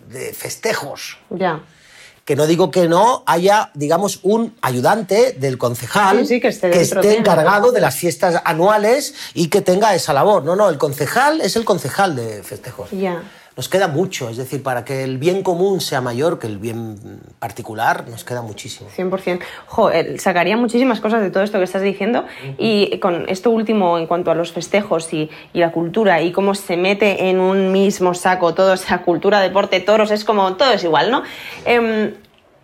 [0.08, 1.18] de festejos.
[1.30, 1.60] Ya.
[2.24, 7.16] Que no digo que no haya, digamos, un ayudante del concejal Sí, sí, que esté
[7.16, 10.44] encargado de las fiestas anuales y que tenga esa labor.
[10.44, 12.90] No, no, el concejal es el concejal de festejos.
[12.90, 13.22] Ya.
[13.58, 16.94] Nos queda mucho, es decir, para que el bien común sea mayor que el bien
[17.40, 18.88] particular, nos queda muchísimo.
[18.96, 19.40] 100%.
[19.66, 22.24] Jo, eh, sacaría muchísimas cosas de todo esto que estás diciendo
[22.56, 26.54] y con esto último en cuanto a los festejos y, y la cultura y cómo
[26.54, 30.74] se mete en un mismo saco todo, o sea, cultura, deporte, toros, es como todo
[30.74, 31.24] es igual, ¿no?
[31.64, 32.12] Em,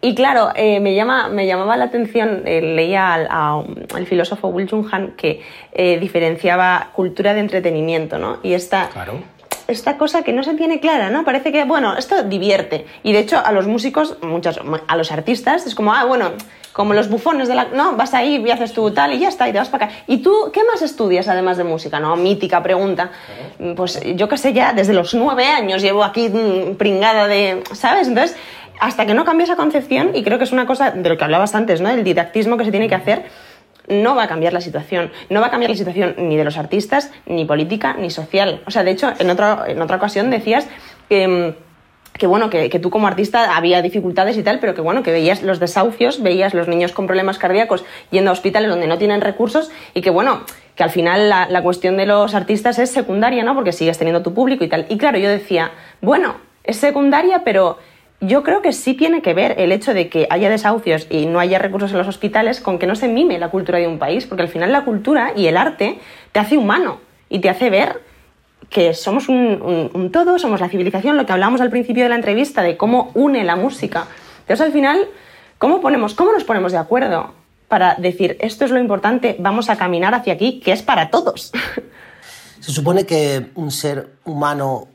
[0.01, 3.64] y claro, eh, me, llama, me llamaba la atención, eh, leía al, a
[3.95, 5.42] al filósofo Will Jung Han que
[5.72, 8.38] eh, diferenciaba cultura de entretenimiento, ¿no?
[8.45, 9.34] Y esta, Claro.
[9.68, 11.24] Esta cosa que no se tiene clara, ¿no?
[11.24, 12.86] Parece que, bueno, esto divierte.
[13.02, 16.32] Y de hecho, a los músicos, muchas, a los artistas, es como, ah, bueno,
[16.72, 17.66] como los bufones de la.
[17.66, 19.94] No, vas ahí y haces tú tal y ya está, y te vas para acá.
[20.08, 22.00] ¿Y tú qué más estudias además de música?
[22.00, 23.10] No, mítica pregunta.
[23.76, 27.62] Pues yo qué sé, ya desde los nueve años llevo aquí mm, pringada de.
[27.72, 28.08] ¿Sabes?
[28.08, 28.36] Entonces,
[28.80, 31.22] hasta que no cambie esa concepción, y creo que es una cosa de lo que
[31.22, 31.88] hablabas antes, ¿no?
[31.90, 33.24] El didactismo que se tiene que hacer
[33.89, 35.11] no va a cambiar la situación.
[35.30, 38.62] No va a cambiar la situación ni de los artistas, ni política, ni social.
[38.66, 40.66] O sea, de hecho, en otra, en otra ocasión decías
[41.09, 41.55] que,
[42.14, 45.12] que bueno, que, que, tú como artista había dificultades y tal, pero que bueno, que
[45.12, 49.20] veías los desahucios, veías los niños con problemas cardíacos yendo a hospitales donde no tienen
[49.20, 50.43] recursos y que bueno,
[50.76, 53.55] que al final la, la cuestión de los artistas es secundaria, ¿no?
[53.55, 54.87] Porque sigues teniendo tu público y tal.
[54.89, 57.78] Y claro, yo decía, bueno, es secundaria, pero
[58.26, 61.40] yo creo que sí tiene que ver el hecho de que haya desahucios y no
[61.40, 64.26] haya recursos en los hospitales con que no se mime la cultura de un país,
[64.26, 65.98] porque al final la cultura y el arte
[66.32, 68.02] te hace humano y te hace ver
[68.70, 72.08] que somos un, un, un, todo, somos la civilización, lo que hablamos al principio de
[72.08, 74.06] la entrevista de cómo une la música.
[74.40, 75.06] Entonces, al final,
[75.58, 77.32] ¿cómo, ponemos, cómo nos ponemos de acuerdo
[77.68, 81.52] para decir esto es lo importante, vamos a caminar hacia aquí, que es para todos?
[82.60, 84.88] Se supone que un ser humano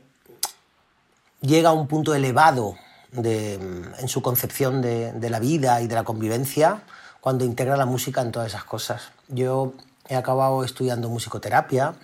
[1.42, 2.76] llega a un punto elevado
[3.12, 6.84] de, en su concepción de, de la vida y de la convivencia
[7.22, 9.12] cuando integra la música en todas esas cosas.
[9.28, 9.74] Yo
[10.08, 11.96] he acabado estudiando musicoterapia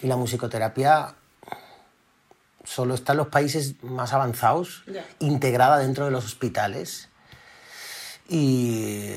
[0.00, 1.14] y la musicoterapia
[2.64, 5.04] solo está en los países más avanzados, yeah.
[5.18, 7.08] integrada dentro de los hospitales.
[8.28, 9.14] Y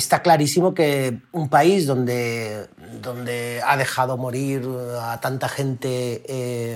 [0.00, 2.68] está clarísimo que un país donde,
[3.00, 4.66] donde ha dejado morir
[5.00, 6.74] a tanta gente eh,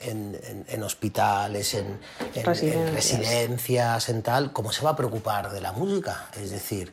[0.00, 1.98] en, en, en, hospitales, en,
[2.34, 6.26] en, residencias, en tal, ¿cómo se va a preocupar de la música?
[6.36, 6.92] Es decir,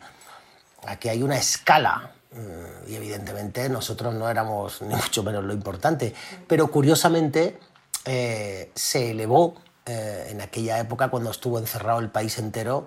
[0.85, 6.13] aquí hay una escala mm, y evidentemente nosotros no éramos ni mucho menos lo importante,
[6.47, 7.59] pero curiosamente
[8.05, 9.55] eh, se elevó
[9.87, 12.85] eh, en aquella época cuando estuvo encerrado el país entero,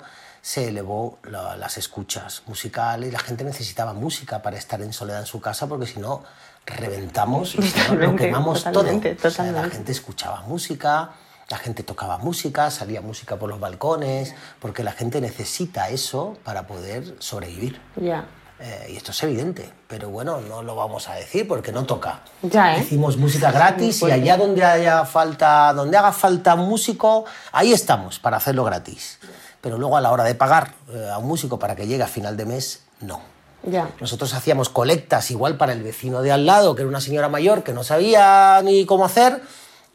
[0.49, 5.21] se elevó la, las escuchas musicales y la gente necesitaba música para estar en soledad
[5.21, 6.23] en su casa porque si no
[6.65, 7.59] reventamos y
[7.95, 9.29] lo quemamos totalmente, todo.
[9.29, 9.29] Totalmente.
[9.29, 11.11] O sea, la gente escuchaba música,
[11.51, 16.67] la gente tocaba música, salía música por los balcones, porque la gente necesita eso para
[16.67, 17.79] poder sobrevivir.
[17.97, 18.25] Ya.
[18.59, 22.23] Eh, y esto es evidente, pero bueno, no lo vamos a decir porque no toca.
[22.41, 22.81] Ya, ¿eh?
[22.81, 28.39] Hicimos música gratis y allá donde haya falta, donde haga falta músico, ahí estamos para
[28.39, 29.19] hacerlo gratis.
[29.61, 32.09] Pero luego a la hora de pagar eh, a un músico para que llegue a
[32.09, 33.21] final de mes, no.
[33.65, 33.91] Ya.
[34.01, 37.65] Nosotros hacíamos colectas igual para el vecino de al lado, que era una señora mayor
[37.65, 39.43] que no sabía ni cómo hacer,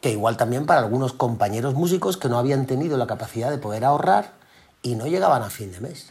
[0.02, 3.84] que igual también para algunos compañeros músicos que no habían tenido la capacidad de poder
[3.86, 4.32] ahorrar
[4.82, 6.10] y no llegaban a fin de mes.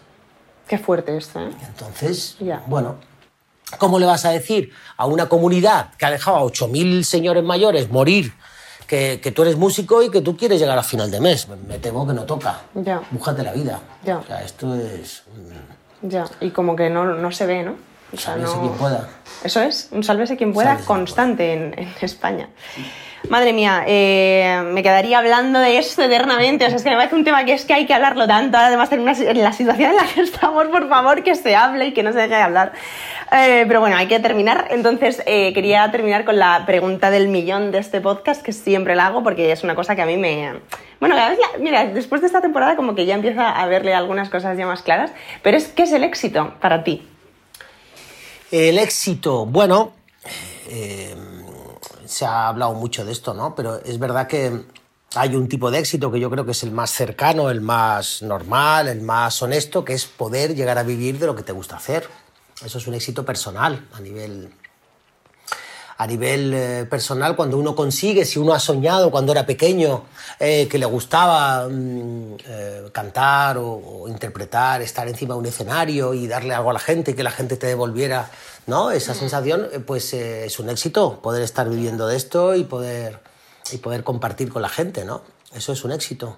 [0.68, 1.51] Qué fuerte esto, ¿eh?
[1.68, 2.64] Entonces, Ya.
[2.66, 2.95] bueno,
[3.78, 7.91] ¿cómo le vas a decir a una comunidad que ha dejado a 8.000 señores mayores
[7.91, 8.34] morir
[8.86, 11.48] que, que, tú eres músico y que tú quieres llegar a final de mes?
[11.68, 12.62] Me temo que no toca.
[12.76, 13.02] Ya.
[13.12, 13.80] Búscate la vida.
[14.04, 14.18] Ya.
[14.18, 15.24] O sea, esto es...
[16.02, 17.76] Ya, y como que no, no se ve, ¿no?
[18.14, 19.08] O sea, Sálvese no- quien pueda.
[19.44, 22.50] Eso es, un sálvese quien pueda Sálvese quien constante en, en España.
[23.30, 26.66] Madre mía, eh, me quedaría hablando de esto eternamente.
[26.66, 28.58] O sea, es que me parece un tema que es que hay que hablarlo tanto.
[28.58, 31.88] Además, en, una, en la situación en la que estamos, por favor, que se hable
[31.88, 32.74] y que no se deje de hablar.
[33.36, 34.68] Eh, pero bueno, hay que terminar.
[34.70, 39.08] Entonces, eh, quería terminar con la pregunta del millón de este podcast, que siempre la
[39.08, 40.62] hago porque es una cosa que a mí me.
[41.00, 44.30] Bueno, cada vez, mira, después de esta temporada, como que ya empieza a verle algunas
[44.30, 45.12] cosas ya más claras.
[45.42, 47.08] Pero es, ¿qué es el éxito para ti?
[48.52, 49.94] El éxito, bueno,
[50.70, 51.16] eh,
[52.06, 53.56] se ha hablado mucho de esto, ¿no?
[53.56, 54.52] Pero es verdad que
[55.16, 58.22] hay un tipo de éxito que yo creo que es el más cercano, el más
[58.22, 61.78] normal, el más honesto, que es poder llegar a vivir de lo que te gusta
[61.78, 62.08] hacer.
[62.64, 64.54] Eso es un éxito personal a nivel
[65.97, 70.04] a nivel eh, personal, cuando uno consigue, si uno ha soñado cuando era pequeño,
[70.39, 76.14] eh, que le gustaba mm, eh, cantar o, o interpretar, estar encima de un escenario
[76.14, 78.30] y darle algo a la gente y que la gente te devolviera
[78.68, 78.91] ¿no?
[78.91, 83.20] esa sensación, pues es un éxito poder estar viviendo de esto y poder,
[83.72, 85.06] y poder compartir con la gente.
[85.06, 85.22] ¿no?
[85.54, 86.38] Eso es un éxito.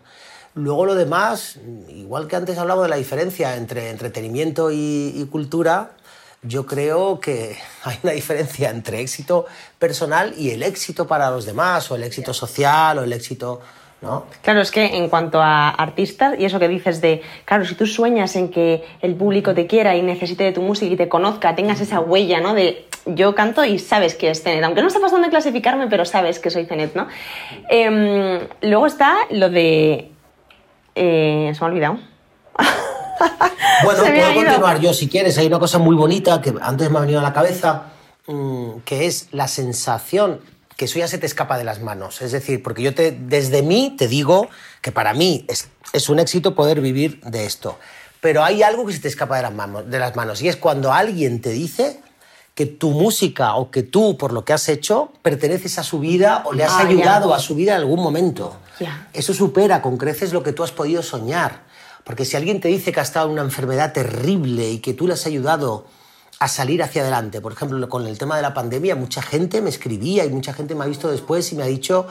[0.54, 1.58] Luego lo demás,
[1.90, 5.98] igual que antes hablamos de la diferencia entre entretenimiento y, y cultura,
[6.48, 9.46] yo creo que hay una diferencia entre éxito
[9.80, 13.62] personal y el éxito para los demás, o el éxito social, o el éxito.
[14.02, 14.26] ¿no?
[14.44, 17.88] Claro, es que en cuanto a artistas, y eso que dices de, claro, si tú
[17.88, 21.56] sueñas en que el público te quiera y necesite de tu música y te conozca,
[21.56, 22.54] tengas esa huella, ¿no?
[22.54, 26.40] De yo canto y sabes que es Cenet, aunque no sepas dónde clasificarme, pero sabes
[26.40, 27.08] que soy Cenet, ¿no?
[27.70, 30.12] Em, luego está lo de...
[30.96, 32.00] eh, se me ha olvidado.
[33.84, 35.38] Bueno, puedo continuar yo si quieres.
[35.38, 37.84] Hay una cosa muy bonita que antes me ha venido a la cabeza,
[38.28, 40.42] mm, que es la sensación
[40.78, 42.22] que eso ya se te escapa de las manos.
[42.22, 44.50] Es decir, porque yo te, desde mí te digo
[44.82, 47.78] que para mí es, es un éxito poder vivir de esto.
[48.20, 50.58] Pero hay algo que se te escapa de las, manos, de las manos y es
[50.58, 52.02] cuando alguien te dice
[52.56, 56.42] que tu música o que tú, por lo que has hecho, perteneces a su vida
[56.46, 56.90] o le has Ah, ya.
[56.90, 58.58] ayudado a su vida en algún momento.
[58.80, 59.08] Ya.
[59.14, 61.64] Eso supera con creces lo que tú has podido soñar.
[62.06, 65.08] Porque si alguien te dice que ha estado en una enfermedad terrible y que tú
[65.08, 65.86] le has ayudado
[66.40, 67.42] a salir hacia adelante.
[67.42, 70.76] Por ejemplo, con el tema de la pandemia, mucha gente me escribía y mucha gente
[70.76, 72.08] me ha visto después y me ha dicho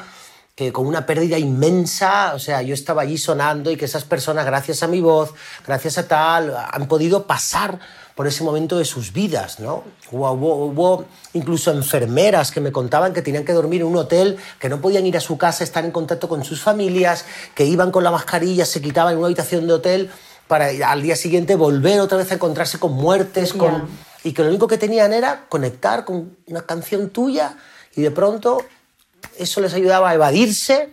[0.54, 4.46] que con una pérdida inmensa, o sea, yo estaba allí sonando y que esas personas,
[4.46, 5.34] gracias a mi voz,
[5.66, 7.80] gracias a tal, han podido pasar
[8.14, 9.82] por ese momento de sus vidas, ¿no?
[10.12, 14.68] Hubo, hubo, incluso enfermeras que me contaban que tenían que dormir en un hotel, que
[14.68, 18.04] no podían ir a su casa, estar en contacto con sus familias, que iban con
[18.04, 20.10] la mascarilla, se quitaban en una habitación de hotel
[20.46, 23.88] para al día siguiente volver otra vez a encontrarse con muertes, con...
[24.22, 27.56] y que lo único que tenían era conectar con una canción tuya
[27.96, 28.58] y de pronto
[29.38, 30.92] eso les ayudaba a evadirse.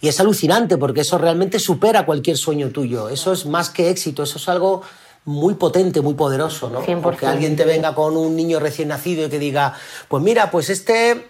[0.00, 3.08] Y es alucinante porque eso realmente supera cualquier sueño tuyo.
[3.08, 4.82] Eso es más que éxito, eso es algo
[5.28, 6.80] muy potente, muy poderoso, ¿no?
[7.02, 9.74] Porque alguien te venga con un niño recién nacido y que diga,
[10.08, 11.28] pues mira, pues este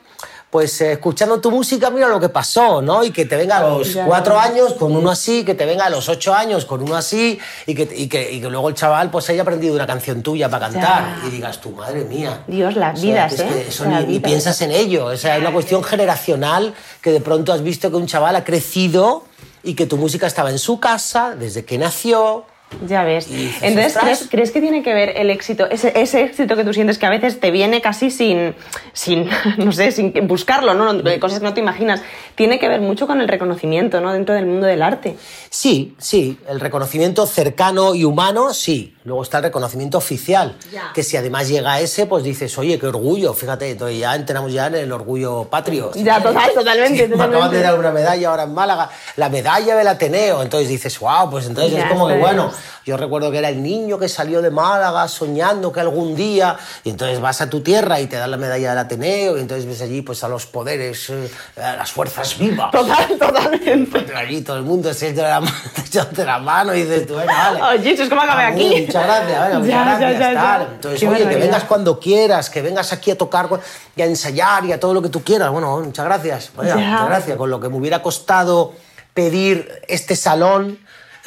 [0.51, 3.05] pues eh, escuchando tu música, mira lo que pasó, ¿no?
[3.05, 5.90] Y que te venga a los cuatro años con uno así, que te venga a
[5.90, 9.11] los ocho años con uno así, y que, y que, y que luego el chaval
[9.11, 11.18] pues haya aprendido una canción tuya para cantar.
[11.26, 12.44] Y digas, tu madre mía.
[12.46, 13.66] Dios, las vidas, ¿eh?
[13.68, 15.07] eso ni, piensas en ello.
[15.07, 16.72] O sea, es una cuestión generacional
[17.03, 19.24] que de pronto has visto que un chaval ha crecido
[19.62, 22.46] y que tu música estaba en su casa desde que nació
[22.86, 23.28] ya ves.
[23.62, 27.10] Entonces, ¿crees, que tiene que ver el éxito, ese, éxito que tú sientes que a
[27.10, 28.54] veces te viene casi sin,
[28.92, 31.02] sin no sé, sin buscarlo, ¿no?
[31.20, 32.02] Cosas que no te imaginas.
[32.34, 34.12] Tiene que ver mucho con el reconocimiento, ¿no?
[34.12, 35.16] Dentro del mundo del arte.
[35.50, 36.38] Sí, sí.
[36.48, 38.94] El reconocimiento cercano y humano, sí.
[39.04, 40.56] Luego está el reconocimiento oficial,
[40.92, 44.52] que si además llega a ese, pues dices, oye, qué orgullo, fíjate, entonces ya entramos
[44.52, 45.90] ya en el orgullo patrio.
[45.94, 47.08] Ya, total, totalmente.
[47.08, 50.98] Me acaban de dar una medalla ahora en Málaga, la medalla del Ateneo, entonces dices,
[51.00, 52.52] wow, pues entonces es como que bueno,
[52.84, 56.90] yo recuerdo que era el niño que salió de Málaga soñando que algún día, y
[56.90, 59.80] entonces vas a tu tierra y te dan la medalla del Ateneo, y entonces ves
[59.82, 62.70] allí pues a los poderes, eh, a las fuerzas vivas.
[62.70, 64.14] Total, totalmente.
[64.14, 67.32] allí todo el mundo se echa de la, de la mano y dices, tú, venga,
[67.32, 67.80] vale.
[67.80, 68.84] Oye, es como acabé aquí.
[68.86, 70.18] Muchas gracias, venga, muchas gracias.
[70.18, 73.48] Ya, ya, Entonces, oye, que vengas cuando quieras, que vengas aquí a tocar
[73.96, 75.50] y a ensayar y a todo lo que tú quieras.
[75.50, 76.50] Bueno, muchas gracias.
[76.56, 77.36] muchas gracias.
[77.36, 78.72] Con lo que me hubiera costado
[79.14, 80.78] pedir este salón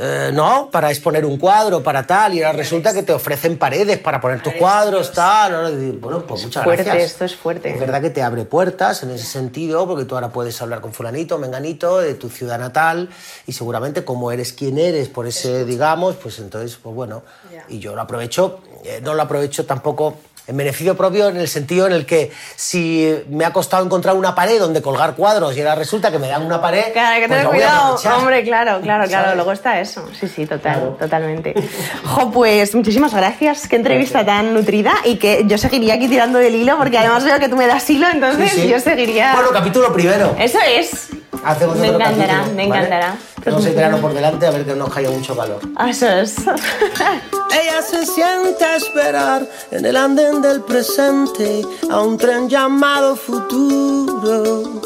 [0.03, 0.69] eh, ¿no?
[0.71, 4.41] Para exponer un cuadro, para tal, y ahora resulta que te ofrecen paredes para poner
[4.41, 5.93] tus cuadros, tal.
[5.99, 7.11] Bueno, pues muchas fuerte, gracias.
[7.11, 7.69] Esto es fuerte.
[7.69, 10.91] Es verdad que te abre puertas en ese sentido, porque tú ahora puedes hablar con
[10.91, 13.09] fulanito, menganito, de tu ciudad natal,
[13.45, 17.21] y seguramente como eres quien eres, por ese, digamos, pues entonces, pues bueno,
[17.69, 20.17] y yo lo aprovecho, eh, no lo aprovecho tampoco
[20.47, 24.35] en beneficio propio en el sentido en el que si me ha costado encontrar una
[24.35, 26.91] pared donde colgar cuadros y ahora resulta que me dan una pared.
[26.93, 27.97] Claro, hay que pues tener cuidado.
[28.17, 29.35] Hombre, claro, claro, claro.
[29.35, 30.07] Luego está eso.
[30.19, 31.53] Sí, sí, total, totalmente.
[32.03, 33.67] Jo, pues muchísimas gracias.
[33.67, 37.39] Qué entrevista tan nutrida y que yo seguiría aquí tirando del hilo porque además veo
[37.39, 39.33] que tú me das hilo, entonces yo seguiría.
[39.33, 40.35] Bueno, capítulo primero.
[40.39, 41.09] Eso es.
[41.43, 43.15] Hacemos me encantará, me encantará.
[43.45, 45.59] Vamos a verano por delante a ver que no haya mucho calor.
[45.87, 46.35] Eso es.
[46.37, 54.81] Ella se siente a esperar en el andén del presente a un tren llamado futuro.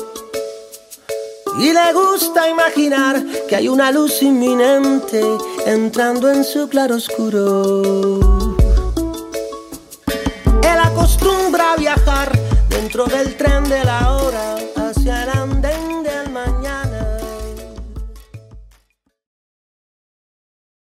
[1.59, 5.21] Y le gusta imaginar que hay una luz inminente
[5.65, 7.81] entrando en su claro oscuro.
[10.63, 12.31] Él acostumbra a viajar
[12.69, 14.74] dentro del tren de la hora